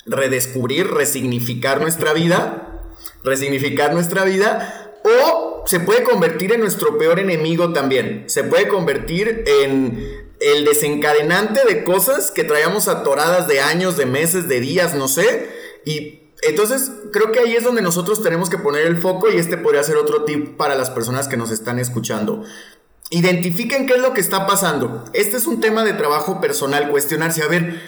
redescubrir, 0.05 0.87
resignificar 0.91 1.81
nuestra 1.81 2.13
vida, 2.13 2.83
resignificar 3.23 3.93
nuestra 3.93 4.23
vida, 4.23 4.93
o 5.03 5.63
se 5.65 5.81
puede 5.81 6.03
convertir 6.03 6.53
en 6.53 6.61
nuestro 6.61 6.97
peor 6.97 7.19
enemigo 7.19 7.73
también, 7.73 8.23
se 8.27 8.43
puede 8.43 8.67
convertir 8.69 9.43
en 9.45 10.25
el 10.39 10.65
desencadenante 10.65 11.65
de 11.65 11.83
cosas 11.83 12.31
que 12.31 12.43
traíamos 12.43 12.87
atoradas 12.87 13.47
de 13.47 13.61
años, 13.61 13.97
de 13.97 14.05
meses, 14.05 14.47
de 14.47 14.59
días, 14.59 14.95
no 14.95 15.07
sé, 15.07 15.49
y 15.85 16.25
entonces 16.41 16.91
creo 17.11 17.31
que 17.31 17.39
ahí 17.39 17.55
es 17.55 17.63
donde 17.63 17.81
nosotros 17.81 18.21
tenemos 18.21 18.49
que 18.49 18.57
poner 18.57 18.85
el 18.85 18.97
foco 18.97 19.31
y 19.31 19.37
este 19.37 19.57
podría 19.57 19.83
ser 19.83 19.97
otro 19.97 20.25
tip 20.25 20.57
para 20.57 20.75
las 20.75 20.89
personas 20.89 21.27
que 21.27 21.37
nos 21.37 21.51
están 21.51 21.79
escuchando. 21.79 22.43
Identifiquen 23.09 23.87
qué 23.87 23.93
es 23.93 24.01
lo 24.01 24.13
que 24.13 24.21
está 24.21 24.45
pasando. 24.45 25.05
Este 25.13 25.37
es 25.37 25.47
un 25.47 25.61
tema 25.61 25.83
de 25.83 25.93
trabajo 25.93 26.41
personal, 26.41 26.89
cuestionarse, 26.89 27.43
a 27.43 27.47
ver, 27.47 27.81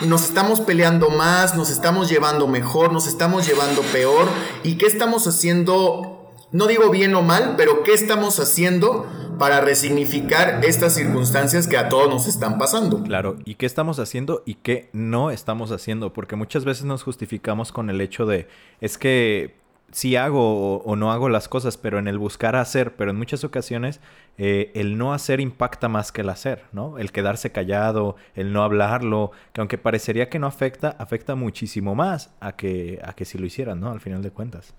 nos 0.00 0.24
estamos 0.24 0.60
peleando 0.60 1.10
más, 1.10 1.56
nos 1.56 1.70
estamos 1.70 2.08
llevando 2.08 2.46
mejor, 2.46 2.92
nos 2.92 3.06
estamos 3.06 3.46
llevando 3.46 3.82
peor 3.92 4.26
y 4.62 4.76
qué 4.76 4.86
estamos 4.86 5.26
haciendo, 5.26 6.34
no 6.50 6.66
digo 6.66 6.90
bien 6.90 7.14
o 7.14 7.22
mal, 7.22 7.54
pero 7.56 7.82
qué 7.84 7.94
estamos 7.94 8.40
haciendo 8.40 9.06
para 9.38 9.60
resignificar 9.60 10.64
estas 10.64 10.94
circunstancias 10.94 11.66
que 11.66 11.76
a 11.76 11.88
todos 11.88 12.08
nos 12.08 12.26
están 12.26 12.58
pasando. 12.58 13.02
Claro, 13.02 13.36
y 13.44 13.54
qué 13.54 13.66
estamos 13.66 13.98
haciendo 13.98 14.42
y 14.46 14.54
qué 14.54 14.88
no 14.92 15.30
estamos 15.30 15.72
haciendo, 15.72 16.12
porque 16.12 16.36
muchas 16.36 16.64
veces 16.64 16.84
nos 16.84 17.02
justificamos 17.02 17.72
con 17.72 17.90
el 17.90 18.00
hecho 18.00 18.26
de, 18.26 18.48
es 18.80 18.98
que 18.98 19.54
sí 19.94 20.16
hago 20.16 20.78
o, 20.78 20.96
no 20.96 21.12
hago 21.12 21.28
las 21.28 21.48
cosas, 21.48 21.76
pero 21.76 21.98
en 21.98 22.08
el 22.08 22.18
buscar 22.18 22.56
hacer, 22.56 22.96
pero 22.96 23.12
en 23.12 23.16
muchas 23.16 23.44
ocasiones 23.44 24.00
eh, 24.38 24.72
el 24.74 24.98
no 24.98 25.14
hacer 25.14 25.40
impacta 25.40 25.88
más 25.88 26.10
que 26.10 26.22
el 26.22 26.30
hacer, 26.30 26.64
¿no? 26.72 26.98
El 26.98 27.12
quedarse 27.12 27.52
callado, 27.52 28.16
el 28.34 28.52
no 28.52 28.64
hablarlo, 28.64 29.30
que 29.52 29.60
aunque 29.60 29.78
parecería 29.78 30.28
que 30.28 30.40
no 30.40 30.48
afecta, 30.48 30.96
afecta 30.98 31.36
muchísimo 31.36 31.94
más 31.94 32.34
a 32.40 32.56
que, 32.56 33.00
a 33.04 33.12
que 33.12 33.24
si 33.24 33.38
lo 33.38 33.46
hicieran, 33.46 33.80
¿no? 33.80 33.92
Al 33.92 34.00
final 34.00 34.22
de 34.22 34.30
cuentas. 34.30 34.74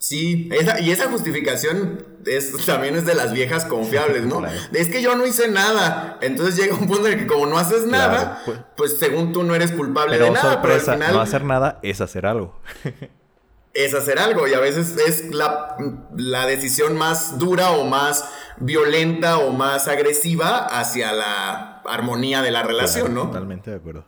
Sí, 0.00 0.48
y 0.80 0.90
esa 0.90 1.10
justificación 1.10 2.06
es, 2.24 2.64
también 2.64 2.96
es 2.96 3.04
de 3.04 3.14
las 3.14 3.34
viejas 3.34 3.66
confiables, 3.66 4.24
¿no? 4.24 4.42
Es 4.72 4.88
que 4.88 5.02
yo 5.02 5.14
no 5.14 5.26
hice 5.26 5.48
nada. 5.48 6.18
Entonces 6.22 6.56
llega 6.56 6.74
un 6.74 6.86
punto 6.86 7.06
en 7.06 7.12
el 7.12 7.18
que 7.18 7.26
como 7.26 7.44
no 7.44 7.58
haces 7.58 7.86
nada, 7.86 8.40
pues, 8.46 8.58
pues, 8.78 8.98
según 8.98 9.34
tú 9.34 9.42
no 9.42 9.54
eres 9.54 9.72
culpable 9.72 10.18
de 10.18 10.30
nada. 10.30 10.54
Sorpresa, 10.54 10.62
pero 10.62 10.92
al 10.92 10.98
final, 10.98 11.12
no 11.16 11.20
hacer 11.20 11.44
nada 11.44 11.80
es 11.82 12.00
hacer 12.00 12.24
algo. 12.24 12.58
es 13.74 13.92
hacer 13.92 14.18
algo 14.18 14.48
y 14.48 14.54
a 14.54 14.60
veces 14.60 14.96
es 14.96 15.34
la, 15.34 15.76
la 16.16 16.46
decisión 16.46 16.96
más 16.96 17.38
dura 17.38 17.72
o 17.72 17.84
más 17.84 18.24
violenta 18.56 19.36
o 19.36 19.52
más 19.52 19.86
agresiva 19.86 20.64
hacia 20.64 21.12
la 21.12 21.82
armonía 21.84 22.40
de 22.40 22.50
la 22.52 22.62
relación, 22.62 23.12
¿no? 23.14 23.26
Totalmente 23.26 23.70
de 23.70 23.76
acuerdo. 23.76 24.06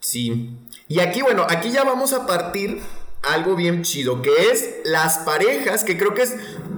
Sí. 0.00 0.56
Y 0.88 0.98
aquí, 0.98 1.22
bueno, 1.22 1.46
aquí 1.48 1.70
ya 1.70 1.84
vamos 1.84 2.12
a 2.12 2.26
partir 2.26 2.82
algo 3.22 3.56
bien 3.56 3.82
chido, 3.82 4.22
que 4.22 4.50
es 4.50 4.76
las 4.84 5.18
parejas, 5.18 5.84
que 5.84 5.98
creo 5.98 6.14
que 6.14 6.22
es, 6.22 6.34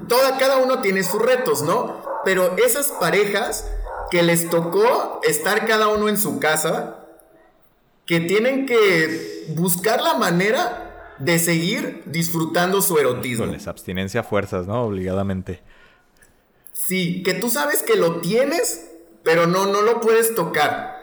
toda, 0.08 0.38
cada 0.38 0.58
uno 0.58 0.80
tiene 0.80 1.02
sus 1.04 1.22
retos, 1.22 1.62
¿no? 1.62 2.02
Pero 2.24 2.56
esas 2.58 2.88
parejas 2.88 3.68
que 4.10 4.22
les 4.22 4.50
tocó 4.50 5.20
estar 5.22 5.66
cada 5.66 5.88
uno 5.88 6.08
en 6.08 6.18
su 6.18 6.38
casa, 6.38 6.98
que 8.06 8.20
tienen 8.20 8.66
que 8.66 9.46
buscar 9.56 10.02
la 10.02 10.14
manera 10.14 11.14
de 11.18 11.38
seguir 11.38 12.02
disfrutando 12.06 12.82
su 12.82 12.98
erotismo. 12.98 13.46
Con 13.46 13.68
abstinencia 13.68 14.20
a 14.20 14.24
fuerzas, 14.24 14.66
¿no? 14.66 14.82
Obligadamente. 14.84 15.62
Sí, 16.72 17.22
que 17.22 17.34
tú 17.34 17.48
sabes 17.48 17.82
que 17.82 17.94
lo 17.96 18.20
tienes, 18.20 18.90
pero 19.22 19.46
no, 19.46 19.66
no 19.66 19.82
lo 19.82 20.00
puedes 20.00 20.34
tocar. 20.34 21.00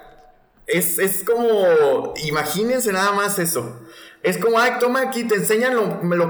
Es, 0.68 1.00
es 1.00 1.24
como, 1.24 2.14
imagínense 2.26 2.92
nada 2.92 3.14
más 3.14 3.40
eso. 3.40 3.80
Es 4.22 4.38
como, 4.38 4.60
ay, 4.60 4.74
toma 4.80 5.02
aquí, 5.02 5.24
te 5.24 5.36
enseñan 5.36 5.76
lo, 5.76 5.88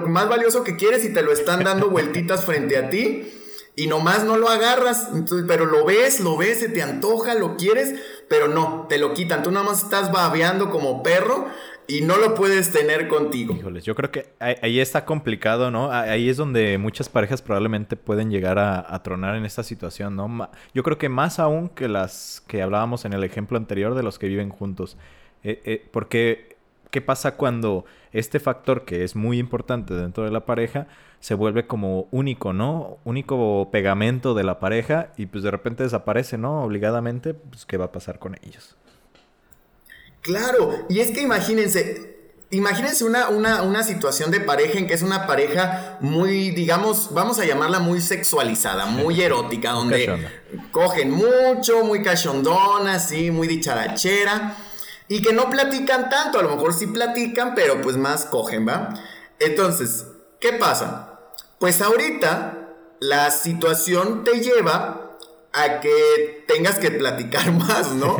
más 0.07 0.29
valioso 0.29 0.63
que 0.63 0.75
quieres 0.75 1.03
y 1.05 1.13
te 1.13 1.21
lo 1.21 1.31
están 1.31 1.63
dando 1.63 1.89
vueltitas 1.91 2.45
frente 2.45 2.77
a 2.77 2.89
ti 2.89 3.33
y 3.75 3.87
nomás 3.87 4.25
no 4.25 4.35
lo 4.35 4.49
agarras, 4.49 5.09
pero 5.47 5.65
lo 5.65 5.85
ves, 5.85 6.19
lo 6.19 6.35
ves, 6.35 6.59
se 6.59 6.67
te 6.67 6.81
antoja, 6.81 7.33
lo 7.33 7.55
quieres, 7.55 7.95
pero 8.27 8.49
no, 8.49 8.87
te 8.89 8.97
lo 8.97 9.13
quitan. 9.13 9.41
Tú 9.41 9.51
nada 9.51 9.65
más 9.65 9.83
estás 9.83 10.11
babeando 10.11 10.69
como 10.69 11.01
perro 11.01 11.47
y 11.87 12.01
no 12.01 12.17
lo 12.17 12.35
puedes 12.35 12.71
tener 12.71 13.07
contigo. 13.07 13.55
Híjoles, 13.55 13.85
yo 13.85 13.95
creo 13.95 14.11
que 14.11 14.33
ahí 14.39 14.81
está 14.81 15.05
complicado, 15.05 15.71
¿no? 15.71 15.91
Ahí 15.91 16.29
es 16.29 16.35
donde 16.35 16.77
muchas 16.77 17.07
parejas 17.07 17.41
probablemente 17.41 17.95
pueden 17.95 18.29
llegar 18.29 18.59
a, 18.59 19.01
tronar 19.01 19.37
en 19.37 19.45
esta 19.45 19.63
situación, 19.63 20.15
¿no? 20.15 20.49
Yo 20.73 20.83
creo 20.83 20.97
que 20.97 21.07
más 21.07 21.39
aún 21.39 21.69
que 21.69 21.87
las 21.87 22.43
que 22.47 22.61
hablábamos 22.61 23.05
en 23.05 23.13
el 23.13 23.23
ejemplo 23.23 23.57
anterior 23.57 23.95
de 23.95 24.03
los 24.03 24.19
que 24.19 24.27
viven 24.27 24.49
juntos. 24.49 24.97
Eh, 25.41 25.61
eh, 25.63 25.89
porque 25.91 26.57
¿Qué 26.91 27.01
pasa 27.01 27.35
cuando 27.35 27.85
este 28.13 28.39
factor 28.39 28.83
que 28.83 29.03
es 29.03 29.15
muy 29.15 29.37
importante 29.37 29.93
dentro 29.93 30.23
de 30.23 30.31
la 30.31 30.45
pareja 30.45 30.87
se 31.19 31.35
vuelve 31.35 31.67
como 31.67 32.07
único, 32.11 32.53
¿no? 32.53 32.97
Único 33.03 33.69
pegamento 33.71 34.33
de 34.33 34.43
la 34.43 34.59
pareja 34.59 35.11
y 35.17 35.27
pues 35.27 35.43
de 35.43 35.51
repente 35.51 35.83
desaparece, 35.83 36.37
¿no? 36.37 36.63
Obligadamente, 36.63 37.33
pues 37.33 37.65
¿qué 37.65 37.77
va 37.77 37.85
a 37.85 37.91
pasar 37.91 38.17
con 38.19 38.37
ellos? 38.43 38.75
Claro, 40.21 40.85
y 40.89 40.99
es 40.99 41.11
que 41.11 41.21
imagínense, 41.21 42.19
Imagínense 42.51 43.03
una, 43.03 43.29
una, 43.29 43.61
una, 43.61 43.83
situación 43.83 44.31
de 44.31 44.39
pareja 44.39 44.79
en 44.79 44.87
que 44.87 44.95
es 44.95 45.03
una 45.03 45.27
pareja 45.27 45.99
muy, 46.01 46.49
digamos, 46.49 47.13
vamos 47.13 47.37
a 47.37 47.45
llamarla 47.45 47.77
muy 47.77 48.01
sexualizada, 48.01 48.87
muy 48.87 49.21
erótica, 49.21 49.71
donde 49.71 50.27
cogen 50.71 51.11
mucho, 51.11 51.83
muy 51.83 52.01
cachondona, 52.01 52.95
así, 52.95 53.29
muy 53.29 53.47
dicharachera, 53.47 54.55
y 55.09 55.23
que 55.23 55.33
no 55.33 55.49
platican 55.49 56.09
tanto, 56.09 56.39
a 56.39 56.43
lo 56.43 56.51
mejor 56.51 56.73
sí 56.73 56.87
platican, 56.87 57.55
pero 57.55 57.81
pues 57.81 57.97
más 57.97 58.25
cogen, 58.25 58.67
¿va? 58.67 58.93
Entonces, 59.39 60.05
¿qué 60.39 60.53
pasa? 60.53 61.19
Pues 61.57 61.81
ahorita 61.81 62.75
la 62.99 63.31
situación 63.31 64.23
te 64.23 64.39
lleva 64.39 65.17
a 65.51 65.79
que 65.79 66.45
tengas 66.47 66.75
que 66.75 66.91
platicar 66.91 67.51
más, 67.53 67.93
¿no? 67.93 68.17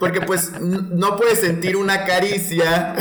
Porque 0.00 0.20
pues 0.20 0.60
no 0.60 1.16
puedes 1.16 1.38
sentir 1.38 1.76
una 1.76 2.04
caricia. 2.04 2.96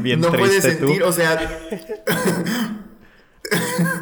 Bien 0.00 0.20
no 0.20 0.30
puedes 0.30 0.62
sentir, 0.62 1.02
o 1.02 1.12
sea, 1.12 1.40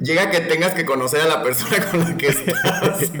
llega 0.00 0.30
que 0.30 0.40
tengas 0.40 0.74
que 0.74 0.84
conocer 0.84 1.20
a 1.20 1.26
la 1.26 1.42
persona 1.42 1.84
con 1.90 2.00
la 2.00 2.16
que 2.16 2.28
estás. 2.28 3.12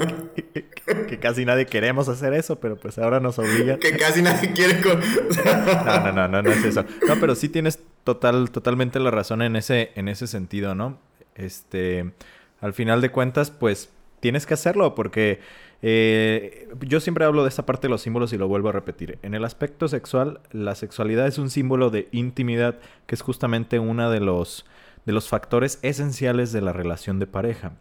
que 1.08 1.18
casi 1.18 1.44
nadie 1.44 1.66
queremos 1.66 2.08
hacer 2.08 2.34
eso, 2.34 2.60
pero 2.60 2.76
pues 2.76 2.98
ahora 2.98 3.20
nos 3.20 3.38
obligan. 3.38 3.78
que 3.78 3.96
casi 3.96 4.22
nadie 4.22 4.52
quiere 4.52 4.80
con... 4.80 5.00
no, 5.00 6.00
no, 6.00 6.12
no, 6.12 6.28
no, 6.28 6.42
no 6.42 6.50
es 6.50 6.64
eso. 6.64 6.84
No, 7.06 7.16
pero 7.20 7.34
sí 7.34 7.48
tienes 7.48 7.78
total, 8.04 8.50
totalmente 8.50 8.98
la 9.00 9.10
razón 9.10 9.42
en 9.42 9.56
ese, 9.56 9.90
en 9.94 10.08
ese 10.08 10.26
sentido, 10.26 10.74
¿no? 10.74 10.98
Este 11.34 12.12
al 12.60 12.72
final 12.72 13.00
de 13.00 13.10
cuentas, 13.10 13.50
pues 13.50 13.90
tienes 14.20 14.46
que 14.46 14.54
hacerlo 14.54 14.94
porque 14.94 15.40
eh, 15.82 16.68
yo 16.80 17.00
siempre 17.00 17.24
hablo 17.24 17.44
de 17.44 17.48
esta 17.48 17.66
parte 17.66 17.86
de 17.86 17.90
los 17.90 18.02
símbolos 18.02 18.32
y 18.32 18.38
lo 18.38 18.48
vuelvo 18.48 18.68
a 18.68 18.72
repetir. 18.72 19.18
En 19.22 19.34
el 19.34 19.44
aspecto 19.44 19.88
sexual, 19.88 20.40
la 20.50 20.74
sexualidad 20.74 21.26
es 21.26 21.38
un 21.38 21.50
símbolo 21.50 21.90
de 21.90 22.08
intimidad 22.10 22.78
que 23.06 23.14
es 23.14 23.22
justamente 23.22 23.78
uno 23.78 24.10
de 24.10 24.20
los, 24.20 24.66
de 25.08 25.14
los 25.14 25.30
factores 25.30 25.78
esenciales 25.80 26.52
de 26.52 26.60
la 26.60 26.74
relación 26.74 27.18
de 27.18 27.26
pareja. 27.26 27.72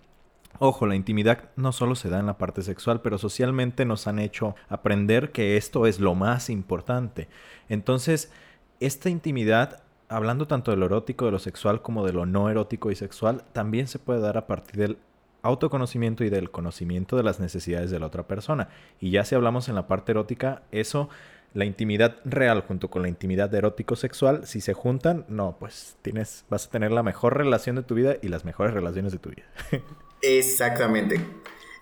Ojo, 0.59 0.87
la 0.87 0.95
intimidad 0.95 1.49
no 1.57 1.73
solo 1.73 1.95
se 1.95 2.07
da 2.07 2.21
en 2.21 2.25
la 2.25 2.37
parte 2.37 2.61
sexual, 2.61 3.01
pero 3.01 3.17
socialmente 3.17 3.83
nos 3.83 4.07
han 4.07 4.17
hecho 4.17 4.55
aprender 4.69 5.33
que 5.33 5.57
esto 5.57 5.87
es 5.87 5.99
lo 5.99 6.15
más 6.15 6.49
importante. 6.49 7.27
Entonces, 7.67 8.31
esta 8.79 9.09
intimidad 9.09 9.83
hablando 10.07 10.47
tanto 10.47 10.71
de 10.71 10.77
lo 10.77 10.85
erótico, 10.85 11.25
de 11.25 11.31
lo 11.31 11.39
sexual, 11.39 11.81
como 11.81 12.05
de 12.05 12.13
lo 12.13 12.25
no 12.25 12.49
erótico 12.49 12.91
y 12.91 12.95
sexual, 12.95 13.43
también 13.51 13.87
se 13.87 13.99
puede 13.99 14.21
dar 14.21 14.37
a 14.37 14.47
partir 14.47 14.77
del 14.77 14.97
autoconocimiento 15.41 16.23
y 16.23 16.29
del 16.29 16.49
conocimiento 16.49 17.17
de 17.17 17.23
las 17.23 17.41
necesidades 17.41 17.91
de 17.91 17.99
la 17.99 18.05
otra 18.05 18.25
persona. 18.25 18.69
Y 19.01 19.11
ya 19.11 19.25
si 19.25 19.35
hablamos 19.35 19.67
en 19.67 19.75
la 19.75 19.85
parte 19.85 20.13
erótica, 20.13 20.63
eso, 20.71 21.09
la 21.57 21.65
intimidad 21.65 22.17
real 22.23 22.61
junto 22.67 22.91
con 22.91 23.01
la 23.01 23.07
intimidad 23.07 23.51
erótico-sexual, 23.51 24.45
si 24.45 24.61
se 24.61 24.73
juntan, 24.73 25.25
no, 25.27 25.57
pues 25.59 25.97
tienes, 26.03 26.45
vas 26.51 26.67
a 26.67 26.69
tener 26.69 26.91
la 26.91 27.01
mejor 27.01 27.35
relación 27.35 27.75
de 27.75 27.81
tu 27.81 27.95
vida 27.95 28.17
y 28.21 28.27
las 28.27 28.45
mejores 28.45 28.75
relaciones 28.75 29.11
de 29.11 29.17
tu 29.17 29.31
vida. 29.31 29.45
Exactamente. 30.21 31.19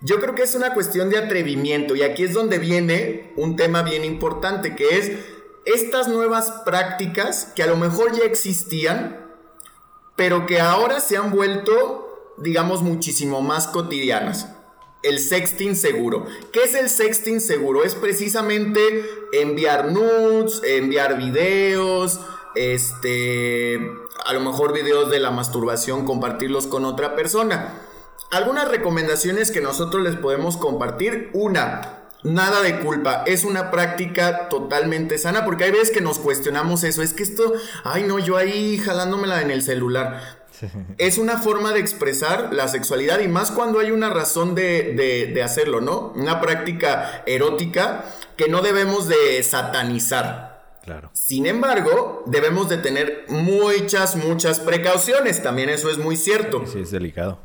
Yo 0.00 0.18
creo 0.18 0.34
que 0.34 0.44
es 0.44 0.54
una 0.54 0.72
cuestión 0.72 1.10
de 1.10 1.18
atrevimiento 1.18 1.94
y 1.94 2.04
aquí 2.04 2.24
es 2.24 2.32
donde 2.32 2.58
viene 2.58 3.34
un 3.36 3.56
tema 3.56 3.82
bien 3.82 4.02
importante 4.02 4.74
que 4.74 4.96
es 4.96 5.12
estas 5.66 6.08
nuevas 6.08 6.62
prácticas 6.64 7.52
que 7.54 7.62
a 7.62 7.66
lo 7.66 7.76
mejor 7.76 8.16
ya 8.16 8.24
existían, 8.24 9.26
pero 10.16 10.46
que 10.46 10.58
ahora 10.58 11.00
se 11.00 11.18
han 11.18 11.30
vuelto, 11.30 12.32
digamos, 12.38 12.80
muchísimo 12.80 13.42
más 13.42 13.66
cotidianas. 13.66 14.55
El 15.06 15.20
sexting 15.20 15.76
seguro. 15.76 16.26
¿Qué 16.52 16.64
es 16.64 16.74
el 16.74 16.90
sexting 16.90 17.40
seguro? 17.40 17.84
Es 17.84 17.94
precisamente 17.94 18.80
enviar 19.32 19.92
nudes, 19.92 20.60
enviar 20.64 21.16
videos, 21.16 22.18
este, 22.56 23.76
a 24.24 24.32
lo 24.32 24.40
mejor 24.40 24.72
videos 24.72 25.08
de 25.08 25.20
la 25.20 25.30
masturbación, 25.30 26.04
compartirlos 26.04 26.66
con 26.66 26.84
otra 26.84 27.14
persona. 27.14 27.74
Algunas 28.32 28.68
recomendaciones 28.68 29.52
que 29.52 29.60
nosotros 29.60 30.02
les 30.02 30.16
podemos 30.16 30.56
compartir. 30.56 31.30
Una, 31.34 32.05
nada 32.26 32.60
de 32.62 32.80
culpa, 32.80 33.24
es 33.26 33.44
una 33.44 33.70
práctica 33.70 34.48
totalmente 34.48 35.18
sana, 35.18 35.44
porque 35.44 35.64
hay 35.64 35.70
veces 35.70 35.90
que 35.90 36.00
nos 36.00 36.18
cuestionamos 36.18 36.84
eso, 36.84 37.02
es 37.02 37.12
que 37.12 37.22
esto, 37.22 37.54
ay 37.84 38.02
no, 38.02 38.18
yo 38.18 38.36
ahí 38.36 38.78
jalándomela 38.78 39.40
en 39.40 39.50
el 39.50 39.62
celular. 39.62 40.46
Es 40.96 41.18
una 41.18 41.36
forma 41.36 41.72
de 41.72 41.80
expresar 41.80 42.48
la 42.52 42.68
sexualidad 42.68 43.20
y 43.20 43.28
más 43.28 43.50
cuando 43.50 43.78
hay 43.78 43.90
una 43.90 44.08
razón 44.08 44.54
de, 44.54 45.30
de, 45.32 45.42
hacerlo, 45.42 45.82
¿no? 45.82 46.12
Una 46.16 46.40
práctica 46.40 47.22
erótica 47.26 48.06
que 48.38 48.48
no 48.48 48.62
debemos 48.62 49.06
de 49.06 49.42
satanizar. 49.42 50.78
Claro. 50.82 51.10
Sin 51.12 51.44
embargo, 51.44 52.22
debemos 52.24 52.70
de 52.70 52.78
tener 52.78 53.26
muchas, 53.28 54.16
muchas 54.16 54.58
precauciones. 54.60 55.42
También 55.42 55.68
eso 55.68 55.90
es 55.90 55.98
muy 55.98 56.16
cierto. 56.16 56.64
Sí, 56.66 56.80
es 56.80 56.90
delicado. 56.90 57.38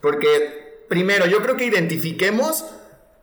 Porque, 0.00 0.84
primero, 0.88 1.26
yo 1.26 1.42
creo 1.42 1.56
que 1.56 1.66
identifiquemos 1.66 2.64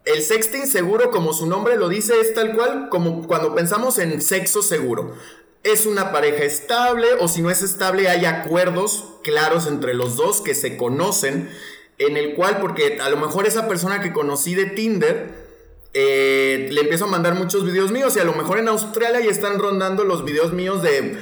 el 0.05 0.21
sexting 0.21 0.67
seguro, 0.67 1.11
como 1.11 1.33
su 1.33 1.45
nombre 1.45 1.77
lo 1.77 1.89
dice, 1.89 2.19
es 2.19 2.33
tal 2.33 2.55
cual 2.55 2.89
como 2.89 3.27
cuando 3.27 3.53
pensamos 3.53 3.97
en 3.99 4.21
sexo 4.21 4.61
seguro. 4.61 5.15
Es 5.63 5.85
una 5.85 6.11
pareja 6.11 6.43
estable 6.43 7.07
o 7.19 7.27
si 7.27 7.41
no 7.41 7.49
es 7.49 7.61
estable 7.61 8.07
hay 8.07 8.25
acuerdos 8.25 9.05
claros 9.23 9.67
entre 9.67 9.93
los 9.93 10.15
dos 10.15 10.41
que 10.41 10.55
se 10.55 10.77
conocen 10.77 11.49
en 11.97 12.15
el 12.15 12.33
cual, 12.33 12.59
porque 12.61 12.99
a 13.01 13.09
lo 13.09 13.17
mejor 13.17 13.45
esa 13.45 13.67
persona 13.67 14.01
que 14.01 14.13
conocí 14.13 14.55
de 14.55 14.67
Tinder, 14.67 15.48
eh, 15.93 16.69
le 16.71 16.81
empiezo 16.81 17.05
a 17.05 17.07
mandar 17.07 17.33
muchos 17.33 17.65
videos 17.65 17.91
míos 17.91 18.15
y 18.15 18.19
a 18.19 18.23
lo 18.23 18.33
mejor 18.33 18.59
en 18.59 18.67
Australia 18.67 19.21
ya 19.21 19.31
están 19.31 19.57
rondando 19.57 20.03
los 20.03 20.23
videos 20.23 20.53
míos 20.53 20.83
de 20.83 21.17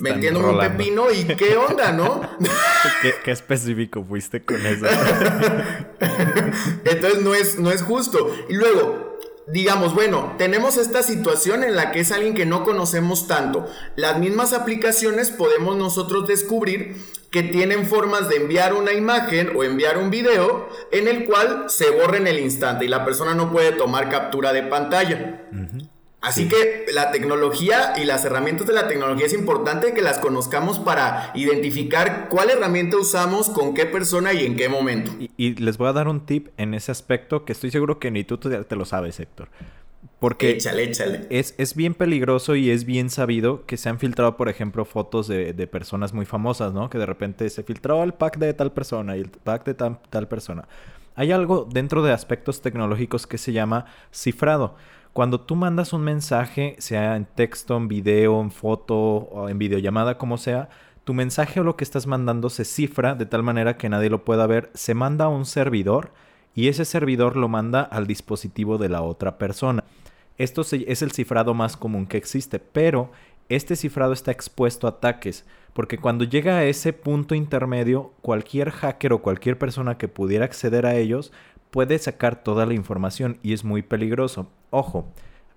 metiéndome 0.00 0.48
un 0.48 0.58
pepino 0.58 1.10
y 1.10 1.24
qué 1.24 1.56
onda, 1.56 1.92
¿no? 1.92 2.20
¿Qué, 3.24 3.30
específico 3.30 4.04
fuiste 4.04 4.44
con 4.44 4.64
eso? 4.66 4.86
Entonces 6.84 7.22
no 7.22 7.34
es, 7.34 7.58
no 7.58 7.70
es 7.70 7.80
justo. 7.80 8.30
Y 8.50 8.54
luego, 8.54 9.18
digamos, 9.46 9.94
bueno, 9.94 10.34
tenemos 10.36 10.76
esta 10.76 11.02
situación 11.02 11.64
en 11.64 11.74
la 11.74 11.90
que 11.90 12.00
es 12.00 12.12
alguien 12.12 12.34
que 12.34 12.44
no 12.44 12.62
conocemos 12.62 13.26
tanto. 13.26 13.66
Las 13.96 14.18
mismas 14.18 14.52
aplicaciones 14.52 15.30
podemos 15.30 15.78
nosotros 15.78 16.28
descubrir 16.28 16.96
que 17.30 17.42
tienen 17.44 17.86
formas 17.86 18.28
de 18.28 18.36
enviar 18.36 18.74
una 18.74 18.92
imagen 18.92 19.52
o 19.54 19.62
enviar 19.62 19.98
un 19.98 20.10
video 20.10 20.68
en 20.90 21.08
el 21.08 21.26
cual 21.26 21.66
se 21.68 21.90
borra 21.90 22.16
en 22.16 22.26
el 22.26 22.38
instante 22.40 22.84
y 22.84 22.88
la 22.88 23.04
persona 23.04 23.34
no 23.34 23.52
puede 23.52 23.72
tomar 23.72 24.08
captura 24.08 24.52
de 24.52 24.64
pantalla. 24.64 25.48
Así 26.20 26.48
que 26.48 26.84
la 26.92 27.12
tecnología 27.12 27.94
y 27.96 28.04
las 28.04 28.24
herramientas 28.26 28.66
de 28.66 28.74
la 28.74 28.88
tecnología 28.88 29.24
es 29.24 29.32
importante 29.32 29.94
que 29.94 30.02
las 30.02 30.18
conozcamos 30.18 30.78
para 30.78 31.32
identificar 31.34 32.28
cuál 32.28 32.50
herramienta 32.50 32.98
usamos, 32.98 33.48
con 33.48 33.72
qué 33.72 33.86
persona 33.86 34.34
y 34.34 34.44
en 34.44 34.54
qué 34.54 34.68
momento. 34.68 35.12
Y, 35.38 35.54
les 35.54 35.78
voy 35.78 35.88
a 35.88 35.92
dar 35.92 36.08
un 36.08 36.26
tip 36.26 36.48
en 36.58 36.74
ese 36.74 36.92
aspecto 36.92 37.46
que 37.46 37.52
estoy 37.52 37.70
seguro 37.70 37.98
que 37.98 38.10
ni 38.10 38.24
tú 38.24 38.36
te, 38.36 38.50
te 38.64 38.76
lo 38.76 38.84
sabes, 38.84 39.18
Héctor. 39.18 39.48
Porque 40.18 40.50
échale, 40.50 40.84
échale. 40.84 41.26
Es, 41.30 41.54
es, 41.58 41.74
bien 41.74 41.94
peligroso 41.94 42.54
y 42.54 42.70
es 42.70 42.84
bien 42.84 43.10
sabido 43.10 43.64
que 43.66 43.76
se 43.76 43.88
han 43.88 43.98
filtrado, 43.98 44.36
por 44.36 44.48
ejemplo, 44.48 44.84
fotos 44.84 45.28
de, 45.28 45.52
de, 45.52 45.66
personas 45.66 46.12
muy 46.12 46.26
famosas, 46.26 46.72
¿no? 46.72 46.90
Que 46.90 46.98
de 46.98 47.06
repente 47.06 47.48
se 47.48 47.62
filtró 47.62 48.02
el 48.02 48.12
pack 48.12 48.38
de 48.38 48.52
tal 48.52 48.72
persona 48.72 49.16
y 49.16 49.20
el 49.20 49.30
pack 49.30 49.64
de 49.64 49.74
tal, 49.74 49.98
tal 50.10 50.28
persona. 50.28 50.68
Hay 51.14 51.32
algo 51.32 51.66
dentro 51.70 52.02
de 52.02 52.12
aspectos 52.12 52.62
tecnológicos 52.62 53.26
que 53.26 53.38
se 53.38 53.52
llama 53.52 53.86
cifrado. 54.10 54.76
Cuando 55.12 55.40
tú 55.40 55.56
mandas 55.56 55.92
un 55.92 56.02
mensaje, 56.02 56.76
sea 56.78 57.16
en 57.16 57.24
texto, 57.24 57.76
en 57.76 57.88
video, 57.88 58.40
en 58.40 58.50
foto 58.50 58.94
o 58.96 59.48
en 59.48 59.58
videollamada, 59.58 60.18
como 60.18 60.38
sea, 60.38 60.68
tu 61.04 61.14
mensaje 61.14 61.60
o 61.60 61.64
lo 61.64 61.76
que 61.76 61.84
estás 61.84 62.06
mandando 62.06 62.50
se 62.50 62.64
cifra 62.64 63.14
de 63.14 63.26
tal 63.26 63.42
manera 63.42 63.76
que 63.76 63.88
nadie 63.88 64.10
lo 64.10 64.24
pueda 64.24 64.46
ver, 64.46 64.70
se 64.74 64.94
manda 64.94 65.24
a 65.24 65.28
un 65.28 65.46
servidor 65.46 66.12
y 66.54 66.68
ese 66.68 66.84
servidor 66.84 67.36
lo 67.36 67.48
manda 67.48 67.82
al 67.82 68.06
dispositivo 68.06 68.78
de 68.78 68.88
la 68.88 69.02
otra 69.02 69.38
persona. 69.38 69.84
Esto 70.38 70.62
es 70.62 71.02
el 71.02 71.12
cifrado 71.12 71.54
más 71.54 71.76
común 71.76 72.06
que 72.06 72.16
existe, 72.16 72.58
pero 72.58 73.12
este 73.48 73.76
cifrado 73.76 74.12
está 74.12 74.30
expuesto 74.30 74.86
a 74.86 74.90
ataques, 74.90 75.44
porque 75.72 75.98
cuando 75.98 76.24
llega 76.24 76.56
a 76.56 76.64
ese 76.64 76.92
punto 76.92 77.34
intermedio, 77.34 78.12
cualquier 78.22 78.70
hacker 78.70 79.12
o 79.12 79.22
cualquier 79.22 79.58
persona 79.58 79.98
que 79.98 80.08
pudiera 80.08 80.44
acceder 80.44 80.86
a 80.86 80.96
ellos 80.96 81.32
puede 81.70 81.98
sacar 81.98 82.42
toda 82.42 82.66
la 82.66 82.74
información 82.74 83.38
y 83.42 83.52
es 83.52 83.64
muy 83.64 83.82
peligroso. 83.82 84.48
Ojo, 84.70 85.06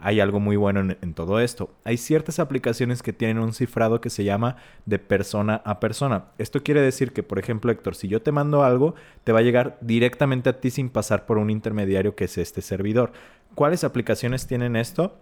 hay 0.03 0.19
algo 0.19 0.41
muy 0.41 0.57
bueno 0.57 0.81
en, 1.01 1.13
todo 1.13 1.39
esto. 1.39 1.69
Hay 1.85 1.95
ciertas 1.95 2.37
aplicaciones 2.39 3.01
que 3.01 3.13
tienen 3.13 3.39
un 3.39 3.53
cifrado 3.53 4.01
que 4.01 4.09
se 4.09 4.25
llama 4.25 4.57
de 4.85 4.99
persona 4.99 5.61
a 5.63 5.79
persona. 5.79 6.25
Esto 6.37 6.61
quiere 6.61 6.81
decir 6.81 7.13
que, 7.13 7.23
por 7.23 7.39
ejemplo, 7.39 7.71
Héctor, 7.71 7.95
si 7.95 8.09
yo 8.09 8.21
te 8.21 8.33
mando 8.33 8.63
algo, 8.63 8.95
te 9.23 9.31
va 9.31 9.39
a 9.39 9.43
llegar 9.43 9.77
directamente 9.79 10.49
a 10.49 10.59
ti 10.59 10.71
sin 10.71 10.89
pasar 10.89 11.25
por 11.25 11.37
un 11.37 11.49
intermediario 11.49 12.17
que 12.17 12.25
es 12.25 12.37
este 12.37 12.61
servidor. 12.61 13.13
¿Cuáles 13.55 13.85
aplicaciones 13.85 14.45
tienen 14.45 14.75
esto? 14.75 15.15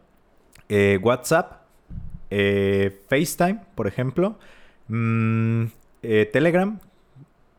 Eh, 0.68 1.00
WhatsApp, 1.00 1.62
eh, 2.32 3.04
FaceTime, 3.08 3.62
por 3.76 3.86
ejemplo, 3.86 4.40
mm, 4.88 5.66
eh, 6.02 6.28
Telegram, 6.34 6.80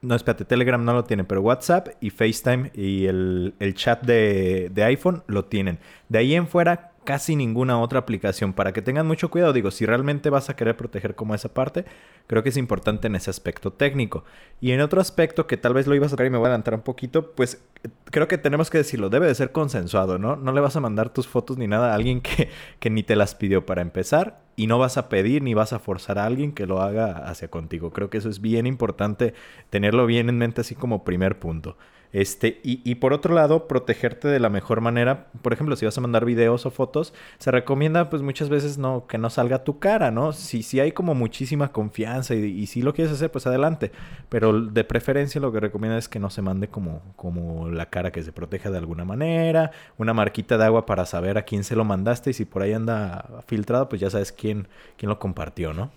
no, 0.00 0.16
espérate, 0.16 0.44
Telegram 0.44 0.85
no 0.85 0.92
lo 0.92 1.04
tienen, 1.04 1.26
pero 1.26 1.40
WhatsApp 1.40 1.90
y 2.00 2.11
FaceTime 2.11 2.72
y 2.74 3.06
el, 3.06 3.54
chat 3.76 4.04
de, 4.04 4.70
de 4.74 4.82
iPhone 4.82 5.22
lo 5.28 5.44
tienen. 5.44 5.78
De 6.08 6.18
ahí 6.18 6.35
en 6.35 6.48
fuera, 6.48 6.91
casi 7.05 7.37
ninguna 7.37 7.81
otra 7.81 8.01
aplicación. 8.01 8.53
Para 8.53 8.73
que 8.73 8.83
tengan 8.83 9.07
mucho 9.07 9.31
cuidado, 9.31 9.53
digo, 9.53 9.71
si 9.71 9.87
realmente 9.87 10.31
vas 10.31 10.51
a 10.51 10.57
querer 10.57 10.77
proteger 10.77 11.15
como 11.15 11.35
esa 11.35 11.53
parte, 11.53 11.85
creo 12.27 12.43
que 12.43 12.51
es 12.51 12.57
importante 12.57 13.07
en 13.07 13.17
ese 13.17 13.31
aspecto 13.31 13.73
técnico. 13.73 14.25
Y 14.61 14.73
en 14.73 14.81
otro 14.81 15.01
aspecto 15.01 15.47
que 15.47 15.57
tal 15.57 15.75
vez 15.75 15.87
lo 15.87 15.95
ibas 15.95 16.09
a 16.09 16.17
tocar 16.17 16.27
y 16.27 16.31
me 16.31 16.38
voy 16.38 16.47
a 16.47 16.49
adelantar 16.49 16.75
un 16.75 16.83
poquito, 16.83 17.33
pues 17.33 17.62
creo 18.11 18.29
que 18.29 18.38
tenemos 18.38 18.71
que 18.71 18.79
decirlo, 18.79 19.11
debe 19.11 19.27
de 19.27 19.35
ser 19.35 19.53
consensuado, 19.53 20.19
¿no? 20.19 20.37
No 20.37 20.53
le 20.53 20.61
vas 20.61 20.77
a 20.77 20.81
mandar 20.81 21.11
tus 21.11 21.27
fotos 21.27 21.59
ni 21.59 21.67
nada 21.67 21.93
a 21.93 21.95
alguien 21.95 22.21
que, 22.21 22.49
que 22.79 22.91
ni 22.91 23.03
te 23.03 23.17
las 23.17 23.35
pidió 23.35 23.67
para 23.67 23.83
empezar 23.83 24.41
y 24.57 24.67
no 24.67 24.79
vas 24.79 24.99
a 24.99 25.09
pedir 25.09 25.43
ni 25.43 25.55
vas 25.55 25.73
a 25.73 25.79
forzar 25.79 26.19
a 26.19 26.27
alguien 26.27 26.53
que 26.53 26.67
lo 26.67 26.83
haga 26.83 27.12
hacia 27.29 27.49
contigo. 27.49 27.91
Creo 27.91 28.11
que 28.11 28.19
eso 28.19 28.29
es 28.29 28.41
bien 28.41 28.67
importante 28.67 29.35
tenerlo 29.71 30.07
bien 30.07 30.29
en 30.29 30.38
mente 30.38 30.61
así 30.61 30.75
como 30.75 31.05
primer 31.05 31.38
punto. 31.38 31.77
Este, 32.12 32.61
y, 32.62 32.94
por 32.96 33.14
otro 33.14 33.35
lado, 33.35 33.66
protegerte 33.66 34.29
de 34.29 34.38
la 34.38 34.51
mejor 34.51 34.83
manera. 34.83 35.29
Por 35.40 35.55
ejemplo, 35.55 35.77
si 35.77 35.87
vas 35.87 35.96
a 35.96 36.01
mandar 36.03 36.27
videos 36.27 36.66
o 36.66 36.70
fotos, 36.70 37.14
se 37.38 37.51
recomienda 37.51 38.11
pues 38.11 38.20
muchas 38.20 38.51
veces 38.51 38.77
no, 38.77 39.07
que 39.07 39.16
no 39.16 39.31
salga 39.31 39.64
tu 39.64 39.79
cara, 39.79 40.11
¿no? 40.11 40.33
Si, 40.33 40.62
si 40.62 40.79
hay 40.79 40.92
como 40.92 41.14
muchísima 41.14 41.72
confianza 41.72 42.35
y, 42.35 42.66
si 42.66 42.83
lo 42.83 42.92
quieres 42.92 43.14
hacer, 43.14 43.31
pues 43.31 43.46
adelante. 43.46 43.92
Pero 44.29 44.61
de 44.61 44.85
preferencia 44.85 45.40
lo 45.40 45.53
que 45.53 45.61
recomienda 45.61 45.96
es 45.96 46.09
que 46.09 46.18
no 46.18 46.29
se 46.29 46.42
mande 46.42 46.68
como, 46.68 47.01
como 47.16 47.70
la 47.70 47.87
cara, 47.87 48.12
que 48.12 48.22
se 48.22 48.33
proteja 48.33 48.70
de 48.70 48.79
alguna 48.79 49.05
manera, 49.07 49.70
una 49.96 50.12
marquita 50.12 50.59
de 50.59 50.64
agua 50.66 50.85
para 50.85 51.07
saber 51.07 51.38
a 51.38 51.42
quién 51.42 51.64
se 51.64 51.77
lo 51.77 51.85
mandaste 51.85 52.31
y 52.31 52.33
si 52.35 52.44
por 52.44 52.62
ahí 52.62 52.75
anda 52.75 53.42
filtrado, 53.46 53.88
pues 53.88 54.01
ya 54.01 54.11
sabes 54.11 54.33
quién, 54.33 54.68
quién 54.98 55.09
lo 55.09 55.18
compartió, 55.18 55.72
¿no? 55.72 55.90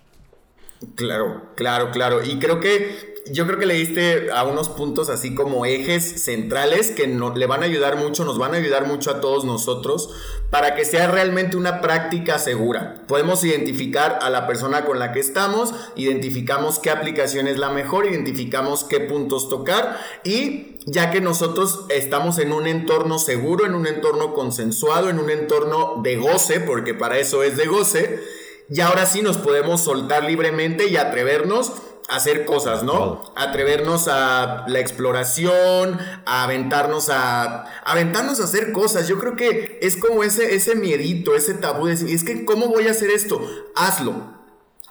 Claro, 0.94 1.52
claro, 1.56 1.90
claro. 1.90 2.22
Y 2.24 2.38
creo 2.38 2.60
que 2.60 3.16
yo 3.30 3.46
creo 3.46 3.58
que 3.58 3.66
le 3.66 3.74
diste 3.74 4.30
a 4.30 4.44
unos 4.44 4.68
puntos 4.68 5.08
así 5.08 5.34
como 5.34 5.66
ejes 5.66 6.22
centrales 6.22 6.92
que 6.92 7.08
no, 7.08 7.34
le 7.34 7.46
van 7.46 7.62
a 7.62 7.66
ayudar 7.66 7.96
mucho, 7.96 8.24
nos 8.24 8.38
van 8.38 8.54
a 8.54 8.58
ayudar 8.58 8.86
mucho 8.86 9.10
a 9.10 9.20
todos 9.20 9.44
nosotros 9.44 10.10
para 10.50 10.74
que 10.76 10.84
sea 10.84 11.10
realmente 11.10 11.56
una 11.56 11.80
práctica 11.80 12.38
segura. 12.38 13.02
Podemos 13.08 13.42
identificar 13.42 14.20
a 14.22 14.30
la 14.30 14.46
persona 14.46 14.84
con 14.84 14.98
la 14.98 15.12
que 15.12 15.20
estamos, 15.20 15.74
identificamos 15.96 16.78
qué 16.78 16.90
aplicación 16.90 17.48
es 17.48 17.58
la 17.58 17.70
mejor, 17.70 18.06
identificamos 18.06 18.84
qué 18.84 19.00
puntos 19.00 19.48
tocar 19.48 19.98
y 20.22 20.76
ya 20.86 21.10
que 21.10 21.20
nosotros 21.20 21.86
estamos 21.88 22.38
en 22.38 22.52
un 22.52 22.68
entorno 22.68 23.18
seguro, 23.18 23.66
en 23.66 23.74
un 23.74 23.88
entorno 23.88 24.34
consensuado, 24.34 25.10
en 25.10 25.18
un 25.18 25.30
entorno 25.30 26.00
de 26.02 26.16
goce, 26.16 26.60
porque 26.60 26.94
para 26.94 27.18
eso 27.18 27.42
es 27.42 27.56
de 27.56 27.66
goce, 27.66 28.20
y 28.68 28.80
ahora 28.80 29.06
sí 29.06 29.22
nos 29.22 29.38
podemos 29.38 29.82
soltar 29.82 30.24
libremente 30.24 30.88
y 30.88 30.96
atrevernos 30.96 31.72
a 32.08 32.16
hacer 32.16 32.44
cosas, 32.44 32.82
¿no? 32.82 33.22
Atrevernos 33.36 34.08
a 34.08 34.64
la 34.68 34.80
exploración, 34.80 35.98
a 36.24 36.44
aventarnos 36.44 37.08
a, 37.10 37.64
aventarnos 37.84 38.40
a 38.40 38.44
hacer 38.44 38.72
cosas. 38.72 39.08
Yo 39.08 39.18
creo 39.18 39.36
que 39.36 39.78
es 39.82 39.96
como 39.96 40.24
ese, 40.24 40.54
ese 40.54 40.74
miedito, 40.74 41.34
ese 41.34 41.54
tabú 41.54 41.86
de 41.86 41.92
decir, 41.92 42.14
es 42.14 42.24
que 42.24 42.44
¿cómo 42.44 42.68
voy 42.68 42.88
a 42.88 42.92
hacer 42.92 43.10
esto? 43.10 43.40
Hazlo, 43.74 44.14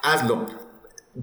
hazlo. 0.01 0.45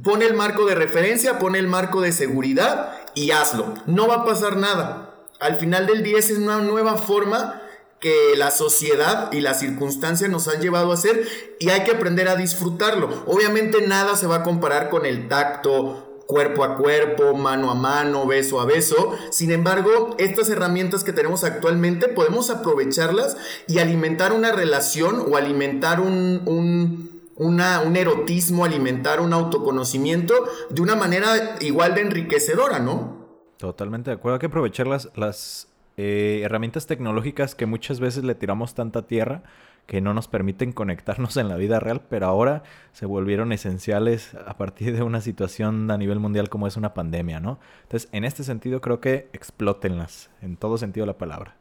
Pone 0.03 0.25
el 0.25 0.35
marco 0.35 0.65
de 0.67 0.75
referencia, 0.75 1.39
pone 1.39 1.59
el 1.59 1.69
marco 1.69 2.01
de 2.01 2.13
seguridad 2.13 2.99
y 3.15 3.31
hazlo. 3.31 3.75
No 3.87 4.09
va 4.09 4.17
a 4.17 4.25
pasar 4.25 4.57
nada. 4.57 5.15
Al 5.41 5.57
final 5.57 5.87
del 5.87 6.03
día 6.03 6.19
es 6.19 6.31
una 6.31 6.59
nueva 6.59 6.97
forma 6.97 7.62
que 8.03 8.35
la 8.37 8.51
sociedad 8.51 9.31
y 9.33 9.41
las 9.41 9.61
circunstancias 9.61 10.29
nos 10.29 10.49
han 10.49 10.61
llevado 10.61 10.91
a 10.91 10.95
hacer 10.95 11.25
y 11.61 11.71
hay 11.71 11.85
que 11.85 11.93
aprender 11.93 12.29
a 12.29 12.35
disfrutarlo. 12.35 13.09
Obviamente 13.27 13.87
nada 13.87 14.17
se 14.17 14.27
va 14.27 14.37
a 14.37 14.43
comparar 14.43 14.91
con 14.91 15.07
el 15.07 15.29
tacto, 15.29 16.25
cuerpo 16.27 16.65
a 16.65 16.77
cuerpo, 16.77 17.35
mano 17.35 17.71
a 17.71 17.77
mano, 17.77 18.27
beso 18.27 18.61
a 18.61 18.67
beso. 18.67 19.17
Sin 19.31 19.53
embargo, 19.53 20.17
estas 20.19 20.51
herramientas 20.51 21.05
que 21.05 21.13
tenemos 21.13 21.45
actualmente 21.45 22.09
podemos 22.09 22.51
aprovecharlas 22.51 23.37
y 23.69 23.79
alimentar 23.79 24.33
una 24.33 24.51
relación 24.51 25.25
o 25.31 25.37
alimentar 25.37 26.01
un, 26.01 26.43
un, 26.47 27.23
un 27.37 27.97
erotismo, 27.97 28.65
alimentar 28.65 29.21
un 29.21 29.33
autoconocimiento 29.33 30.35
de 30.71 30.83
una 30.83 30.97
manera 30.97 31.55
igual 31.61 31.95
de 31.95 32.01
enriquecedora, 32.01 32.81
¿no? 32.81 33.23
Totalmente 33.59 34.11
de 34.11 34.17
acuerdo. 34.17 34.35
Hay 34.35 34.41
que 34.41 34.47
aprovechar 34.47 34.89
las, 34.89 35.09
las 35.15 35.69
eh, 35.97 36.41
herramientas 36.45 36.87
tecnológicas 36.87 37.55
que 37.55 37.67
muchas 37.67 38.01
veces 38.01 38.25
le 38.25 38.35
tiramos 38.35 38.75
tanta 38.75 39.07
tierra 39.07 39.43
que 39.87 40.01
no 40.01 40.15
nos 40.15 40.29
permiten 40.29 40.73
conectarnos 40.73 41.37
en 41.37 41.49
la 41.49 41.57
vida 41.57 41.81
real, 41.81 42.03
pero 42.09 42.27
ahora 42.27 42.63
se 42.93 43.07
volvieron 43.07 43.53
esenciales 43.53 44.35
a 44.47 44.57
partir 44.57 44.95
de 44.97 45.03
una 45.03 45.21
situación 45.21 45.91
a 45.91 45.99
nivel 45.99 46.19
mundial 46.19 46.49
como 46.49 46.67
es 46.67 46.77
una 46.77 46.95
pandemia, 46.95 47.41
¿no? 47.41 47.59
Entonces, 47.83 48.09
en 48.13 48.25
este 48.25 48.45
sentido 48.45 48.81
creo 48.81 49.01
que 49.01 49.29
explótenlas, 49.33 50.31
en 50.41 50.57
todo 50.57 50.79
sentido 50.79 51.05
de 51.05 51.13
la 51.13 51.19
palabra. 51.19 51.57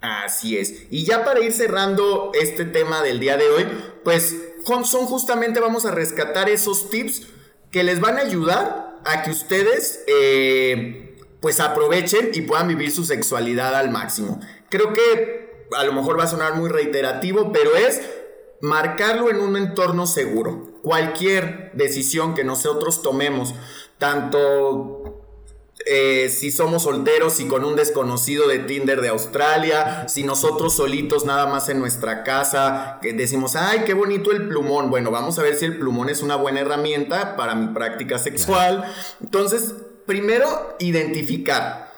Así 0.00 0.56
es. 0.56 0.86
Y 0.90 1.04
ya 1.04 1.24
para 1.24 1.40
ir 1.40 1.52
cerrando 1.52 2.30
este 2.34 2.64
tema 2.64 3.02
del 3.02 3.18
día 3.18 3.36
de 3.36 3.48
hoy, 3.48 3.66
pues 4.04 4.36
son 4.84 5.06
justamente 5.06 5.60
vamos 5.60 5.86
a 5.86 5.90
rescatar 5.90 6.48
esos 6.48 6.90
tips 6.90 7.28
que 7.70 7.82
les 7.82 8.00
van 8.00 8.18
a 8.18 8.20
ayudar 8.20 8.96
a 9.04 9.22
que 9.22 9.30
ustedes 9.30 10.04
eh, 10.06 11.15
pues 11.46 11.60
aprovechen 11.60 12.30
y 12.34 12.40
puedan 12.40 12.66
vivir 12.66 12.90
su 12.90 13.04
sexualidad 13.04 13.76
al 13.76 13.88
máximo. 13.88 14.40
Creo 14.68 14.92
que 14.92 15.68
a 15.76 15.84
lo 15.84 15.92
mejor 15.92 16.18
va 16.18 16.24
a 16.24 16.26
sonar 16.26 16.56
muy 16.56 16.68
reiterativo, 16.68 17.52
pero 17.52 17.76
es 17.76 18.02
marcarlo 18.60 19.30
en 19.30 19.36
un 19.36 19.56
entorno 19.56 20.08
seguro. 20.08 20.80
Cualquier 20.82 21.70
decisión 21.74 22.34
que 22.34 22.42
nosotros 22.42 23.00
tomemos, 23.00 23.54
tanto 23.96 25.22
eh, 25.86 26.30
si 26.30 26.50
somos 26.50 26.82
solteros 26.82 27.38
y 27.38 27.46
con 27.46 27.64
un 27.64 27.76
desconocido 27.76 28.48
de 28.48 28.58
Tinder 28.58 29.00
de 29.00 29.10
Australia, 29.10 30.08
si 30.08 30.24
nosotros 30.24 30.74
solitos 30.74 31.26
nada 31.26 31.46
más 31.46 31.68
en 31.68 31.78
nuestra 31.78 32.24
casa, 32.24 32.98
que 33.00 33.12
decimos, 33.12 33.54
ay, 33.54 33.84
qué 33.86 33.94
bonito 33.94 34.32
el 34.32 34.48
plumón. 34.48 34.90
Bueno, 34.90 35.12
vamos 35.12 35.38
a 35.38 35.42
ver 35.42 35.54
si 35.54 35.64
el 35.64 35.78
plumón 35.78 36.08
es 36.08 36.22
una 36.22 36.34
buena 36.34 36.58
herramienta 36.58 37.36
para 37.36 37.54
mi 37.54 37.72
práctica 37.72 38.18
sexual. 38.18 38.84
Entonces, 39.22 39.74
primero, 40.06 40.76
identificar. 40.78 41.92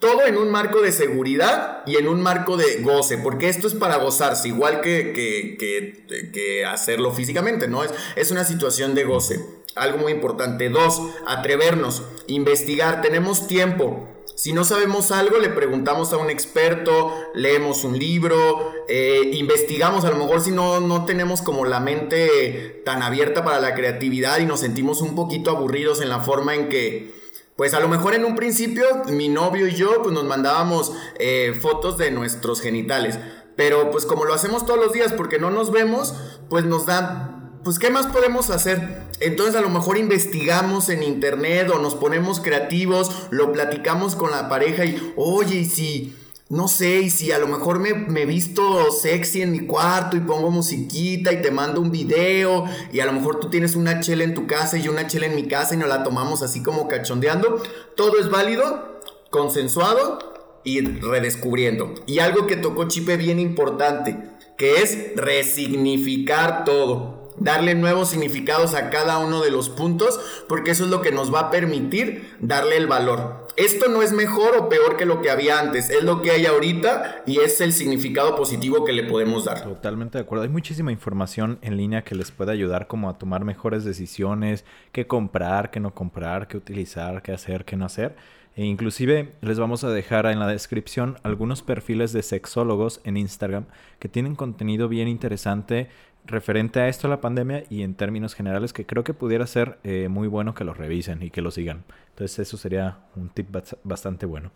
Todo 0.00 0.26
en 0.26 0.36
un 0.36 0.50
marco 0.50 0.80
de 0.80 0.92
seguridad 0.92 1.82
y 1.86 1.96
en 1.96 2.08
un 2.08 2.20
marco 2.20 2.56
de 2.56 2.82
goce, 2.82 3.18
porque 3.18 3.48
esto 3.48 3.66
es 3.66 3.74
para 3.74 3.96
gozarse, 3.96 4.48
igual 4.48 4.80
que, 4.80 5.12
que, 5.12 6.64
hacerlo 6.66 7.12
físicamente, 7.12 7.66
¿no? 7.68 7.82
Es, 7.82 7.92
es 8.14 8.30
una 8.30 8.44
situación 8.44 8.94
de 8.94 9.04
goce. 9.04 9.40
Algo 9.74 9.98
muy 9.98 10.12
importante. 10.12 10.68
Dos, 10.68 11.00
atrevernos, 11.26 12.02
investigar, 12.26 13.00
tenemos 13.00 13.46
tiempo. 13.46 14.08
Si 14.38 14.52
no 14.52 14.62
sabemos 14.62 15.10
algo, 15.10 15.38
le 15.38 15.48
preguntamos 15.48 16.12
a 16.12 16.16
un 16.16 16.30
experto, 16.30 17.12
leemos 17.34 17.82
un 17.82 17.98
libro, 17.98 18.72
eh, 18.86 19.32
investigamos, 19.34 20.04
a 20.04 20.10
lo 20.10 20.16
mejor 20.16 20.40
si 20.40 20.52
no, 20.52 20.78
no 20.78 21.06
tenemos 21.06 21.42
como 21.42 21.64
la 21.64 21.80
mente 21.80 22.82
tan 22.84 23.02
abierta 23.02 23.44
para 23.44 23.58
la 23.58 23.74
creatividad 23.74 24.38
y 24.38 24.46
nos 24.46 24.60
sentimos 24.60 25.00
un 25.02 25.16
poquito 25.16 25.50
aburridos 25.50 26.00
en 26.00 26.08
la 26.08 26.20
forma 26.20 26.54
en 26.54 26.68
que 26.68 27.17
pues 27.58 27.74
a 27.74 27.80
lo 27.80 27.88
mejor 27.88 28.14
en 28.14 28.24
un 28.24 28.36
principio 28.36 28.86
mi 29.08 29.28
novio 29.28 29.66
y 29.66 29.74
yo 29.74 30.00
pues 30.00 30.14
nos 30.14 30.22
mandábamos 30.22 30.92
eh, 31.18 31.58
fotos 31.60 31.98
de 31.98 32.12
nuestros 32.12 32.60
genitales. 32.60 33.18
Pero 33.56 33.90
pues 33.90 34.06
como 34.06 34.24
lo 34.24 34.32
hacemos 34.32 34.64
todos 34.64 34.78
los 34.78 34.92
días 34.92 35.12
porque 35.12 35.40
no 35.40 35.50
nos 35.50 35.72
vemos, 35.72 36.14
pues 36.48 36.64
nos 36.64 36.86
da, 36.86 37.50
pues 37.64 37.80
¿qué 37.80 37.90
más 37.90 38.06
podemos 38.06 38.50
hacer? 38.50 39.02
Entonces 39.18 39.56
a 39.56 39.60
lo 39.60 39.70
mejor 39.70 39.98
investigamos 39.98 40.88
en 40.88 41.02
internet 41.02 41.68
o 41.74 41.80
nos 41.80 41.96
ponemos 41.96 42.38
creativos, 42.38 43.10
lo 43.30 43.50
platicamos 43.50 44.14
con 44.14 44.30
la 44.30 44.48
pareja 44.48 44.84
y, 44.84 45.12
oye, 45.16 45.56
y 45.56 45.64
si 45.64 46.16
no 46.50 46.66
sé, 46.66 47.00
y 47.00 47.10
si 47.10 47.30
a 47.30 47.38
lo 47.38 47.46
mejor 47.46 47.78
me, 47.78 47.92
me, 47.92 48.24
visto 48.24 48.90
sexy 48.90 49.42
en 49.42 49.52
mi 49.52 49.60
cuarto 49.60 50.16
y 50.16 50.20
pongo 50.20 50.50
musiquita 50.50 51.30
y 51.30 51.42
te 51.42 51.50
mando 51.50 51.78
un 51.80 51.90
video 51.90 52.64
y 52.90 53.00
a 53.00 53.06
lo 53.06 53.12
mejor 53.12 53.38
tú 53.38 53.50
tienes 53.50 53.76
una 53.76 54.00
chela 54.00 54.24
en 54.24 54.34
tu 54.34 54.46
casa 54.46 54.78
y 54.78 54.88
una 54.88 55.06
chela 55.06 55.26
en 55.26 55.34
mi 55.34 55.46
casa 55.46 55.74
y 55.74 55.76
nos 55.76 55.90
la 55.90 56.02
tomamos 56.02 56.42
así 56.42 56.62
como 56.62 56.88
cachondeando, 56.88 57.62
todo 57.96 58.18
es 58.18 58.30
válido, 58.30 58.98
consensuado 59.28 60.18
y 60.64 60.80
redescubriendo. 60.80 61.94
Y 62.06 62.20
algo 62.20 62.46
que 62.46 62.56
tocó 62.56 62.88
Chipe 62.88 63.18
bien 63.18 63.38
importante, 63.38 64.16
que 64.56 64.82
es 64.82 65.16
resignificar 65.16 66.64
todo 66.64 67.17
darle 67.40 67.74
nuevos 67.74 68.10
significados 68.10 68.74
a 68.74 68.90
cada 68.90 69.18
uno 69.18 69.40
de 69.40 69.50
los 69.50 69.68
puntos, 69.68 70.18
porque 70.48 70.70
eso 70.72 70.84
es 70.84 70.90
lo 70.90 71.02
que 71.02 71.12
nos 71.12 71.32
va 71.32 71.40
a 71.40 71.50
permitir 71.50 72.36
darle 72.40 72.76
el 72.76 72.86
valor 72.86 73.48
esto 73.58 73.88
no 73.88 74.02
es 74.02 74.12
mejor 74.12 74.56
o 74.56 74.68
peor 74.68 74.96
que 74.96 75.04
lo 75.04 75.20
que 75.20 75.30
había 75.30 75.58
antes, 75.58 75.90
es 75.90 76.04
lo 76.04 76.22
que 76.22 76.30
hay 76.30 76.46
ahorita 76.46 77.24
y 77.26 77.40
es 77.40 77.60
el 77.60 77.72
significado 77.72 78.36
positivo 78.36 78.84
que 78.84 78.92
le 78.92 79.02
podemos 79.02 79.46
dar. 79.46 79.64
Totalmente 79.64 80.16
de 80.16 80.22
acuerdo. 80.22 80.44
Hay 80.44 80.48
muchísima 80.48 80.92
información 80.92 81.58
en 81.60 81.76
línea 81.76 82.04
que 82.04 82.14
les 82.14 82.30
puede 82.30 82.52
ayudar 82.52 82.86
como 82.86 83.10
a 83.10 83.18
tomar 83.18 83.44
mejores 83.44 83.82
decisiones, 83.82 84.64
qué 84.92 85.08
comprar, 85.08 85.72
qué 85.72 85.80
no 85.80 85.92
comprar, 85.92 86.46
qué 86.46 86.56
utilizar, 86.56 87.20
qué 87.20 87.32
hacer, 87.32 87.64
qué 87.64 87.76
no 87.76 87.84
hacer. 87.84 88.14
E 88.54 88.64
inclusive 88.64 89.32
les 89.40 89.58
vamos 89.58 89.82
a 89.82 89.90
dejar 89.90 90.26
en 90.26 90.38
la 90.38 90.46
descripción 90.46 91.18
algunos 91.24 91.62
perfiles 91.62 92.12
de 92.12 92.22
sexólogos 92.22 93.00
en 93.02 93.16
Instagram 93.16 93.64
que 93.98 94.08
tienen 94.08 94.36
contenido 94.36 94.88
bien 94.88 95.08
interesante 95.08 95.88
referente 96.28 96.80
a 96.80 96.88
esto, 96.88 97.08
la 97.08 97.20
pandemia, 97.20 97.64
y 97.68 97.82
en 97.82 97.94
términos 97.94 98.34
generales, 98.34 98.72
que 98.72 98.86
creo 98.86 99.04
que 99.04 99.14
pudiera 99.14 99.46
ser 99.46 99.78
eh, 99.84 100.08
muy 100.08 100.28
bueno 100.28 100.54
que 100.54 100.64
lo 100.64 100.74
revisen 100.74 101.22
y 101.22 101.30
que 101.30 101.42
lo 101.42 101.50
sigan. 101.50 101.84
Entonces 102.10 102.38
eso 102.38 102.56
sería 102.56 102.98
un 103.16 103.30
tip 103.30 103.48
bastante 103.82 104.26
bueno. 104.26 104.52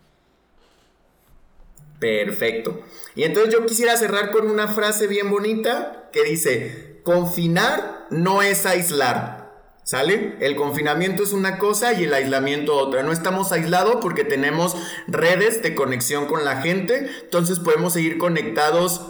Perfecto. 1.99 2.81
Y 3.15 3.23
entonces 3.23 3.53
yo 3.53 3.65
quisiera 3.65 3.95
cerrar 3.95 4.31
con 4.31 4.49
una 4.49 4.67
frase 4.67 5.07
bien 5.07 5.29
bonita 5.29 6.09
que 6.11 6.23
dice, 6.23 6.99
confinar 7.03 8.07
no 8.09 8.41
es 8.41 8.65
aislar. 8.65 9.43
¿Sale? 9.83 10.35
El 10.39 10.55
confinamiento 10.55 11.23
es 11.23 11.33
una 11.33 11.57
cosa 11.57 11.91
y 11.93 12.05
el 12.05 12.13
aislamiento 12.13 12.77
otra. 12.77 13.03
No 13.03 13.11
estamos 13.11 13.51
aislados 13.51 13.97
porque 14.01 14.23
tenemos 14.23 14.77
redes 15.07 15.61
de 15.61 15.75
conexión 15.75 16.25
con 16.25 16.45
la 16.45 16.61
gente, 16.61 17.09
entonces 17.23 17.59
podemos 17.59 17.91
seguir 17.91 18.17
conectados 18.17 19.01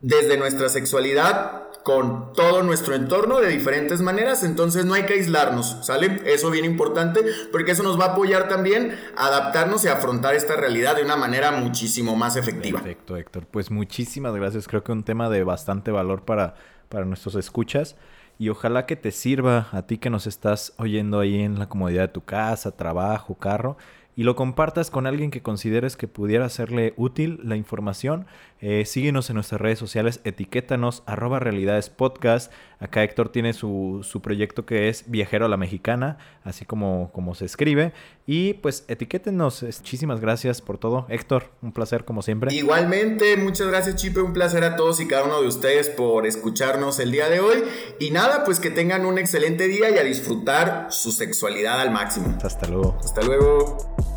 desde 0.00 0.36
nuestra 0.36 0.68
sexualidad 0.68 1.70
con 1.82 2.32
todo 2.34 2.62
nuestro 2.62 2.94
entorno 2.94 3.40
de 3.40 3.48
diferentes 3.48 4.00
maneras, 4.00 4.44
entonces 4.44 4.84
no 4.84 4.94
hay 4.94 5.04
que 5.04 5.14
aislarnos, 5.14 5.78
¿sale? 5.82 6.20
Eso 6.26 6.50
bien 6.50 6.64
importante 6.64 7.20
porque 7.50 7.72
eso 7.72 7.82
nos 7.82 7.98
va 7.98 8.06
a 8.06 8.12
apoyar 8.12 8.48
también 8.48 8.96
a 9.16 9.26
adaptarnos 9.26 9.84
y 9.84 9.88
afrontar 9.88 10.34
esta 10.34 10.56
realidad 10.56 10.96
de 10.96 11.04
una 11.04 11.16
manera 11.16 11.52
muchísimo 11.52 12.16
más 12.16 12.36
efectiva. 12.36 12.80
Perfecto, 12.80 13.16
Héctor. 13.16 13.46
Pues 13.50 13.70
muchísimas 13.70 14.34
gracias. 14.34 14.68
Creo 14.68 14.84
que 14.84 14.92
un 14.92 15.04
tema 15.04 15.30
de 15.30 15.42
bastante 15.42 15.90
valor 15.90 16.22
para, 16.24 16.54
para 16.88 17.06
nuestros 17.06 17.34
escuchas 17.34 17.96
y 18.38 18.50
ojalá 18.50 18.86
que 18.86 18.96
te 18.96 19.10
sirva 19.10 19.68
a 19.72 19.82
ti 19.86 19.98
que 19.98 20.10
nos 20.10 20.26
estás 20.26 20.74
oyendo 20.76 21.20
ahí 21.20 21.40
en 21.40 21.58
la 21.58 21.68
comodidad 21.68 22.02
de 22.02 22.08
tu 22.08 22.24
casa, 22.24 22.72
trabajo, 22.72 23.36
carro 23.36 23.76
y 24.16 24.24
lo 24.24 24.36
compartas 24.36 24.90
con 24.90 25.06
alguien 25.06 25.30
que 25.30 25.42
consideres 25.42 25.96
que 25.96 26.08
pudiera 26.08 26.48
serle 26.48 26.94
útil 26.96 27.40
la 27.42 27.56
información. 27.56 28.26
Eh, 28.62 28.84
síguenos 28.84 29.30
en 29.30 29.36
nuestras 29.36 29.60
redes 29.60 29.78
sociales, 29.78 30.20
etiquétanos, 30.24 31.02
arroba 31.06 31.38
realidades 31.38 31.88
podcast. 31.88 32.52
Acá 32.78 33.02
Héctor 33.02 33.30
tiene 33.30 33.54
su, 33.54 34.00
su, 34.02 34.20
proyecto 34.20 34.66
que 34.66 34.88
es 34.88 35.04
Viajero 35.06 35.46
a 35.46 35.48
la 35.48 35.56
Mexicana, 35.56 36.18
así 36.44 36.66
como, 36.66 37.10
como 37.12 37.34
se 37.34 37.46
escribe. 37.46 37.92
Y 38.26 38.54
pues 38.54 38.84
etiquétenos. 38.88 39.62
Muchísimas 39.62 40.20
gracias 40.20 40.60
por 40.60 40.76
todo. 40.76 41.06
Héctor, 41.08 41.50
un 41.62 41.72
placer 41.72 42.04
como 42.04 42.20
siempre. 42.20 42.54
Igualmente, 42.54 43.36
muchas 43.36 43.68
gracias 43.68 43.96
Chipe, 43.96 44.20
un 44.20 44.32
placer 44.32 44.64
a 44.64 44.76
todos 44.76 45.00
y 45.00 45.08
cada 45.08 45.24
uno 45.24 45.40
de 45.40 45.48
ustedes 45.48 45.88
por 45.88 46.26
escucharnos 46.26 47.00
el 47.00 47.12
día 47.12 47.28
de 47.28 47.40
hoy. 47.40 47.62
Y 47.98 48.10
nada, 48.10 48.44
pues 48.44 48.60
que 48.60 48.70
tengan 48.70 49.06
un 49.06 49.18
excelente 49.18 49.68
día 49.68 49.90
y 49.90 49.98
a 49.98 50.02
disfrutar 50.02 50.88
su 50.90 51.12
sexualidad 51.12 51.80
al 51.80 51.90
máximo. 51.90 52.36
Hasta 52.42 52.68
luego. 52.68 52.98
Hasta 53.02 53.22
luego. 53.22 54.09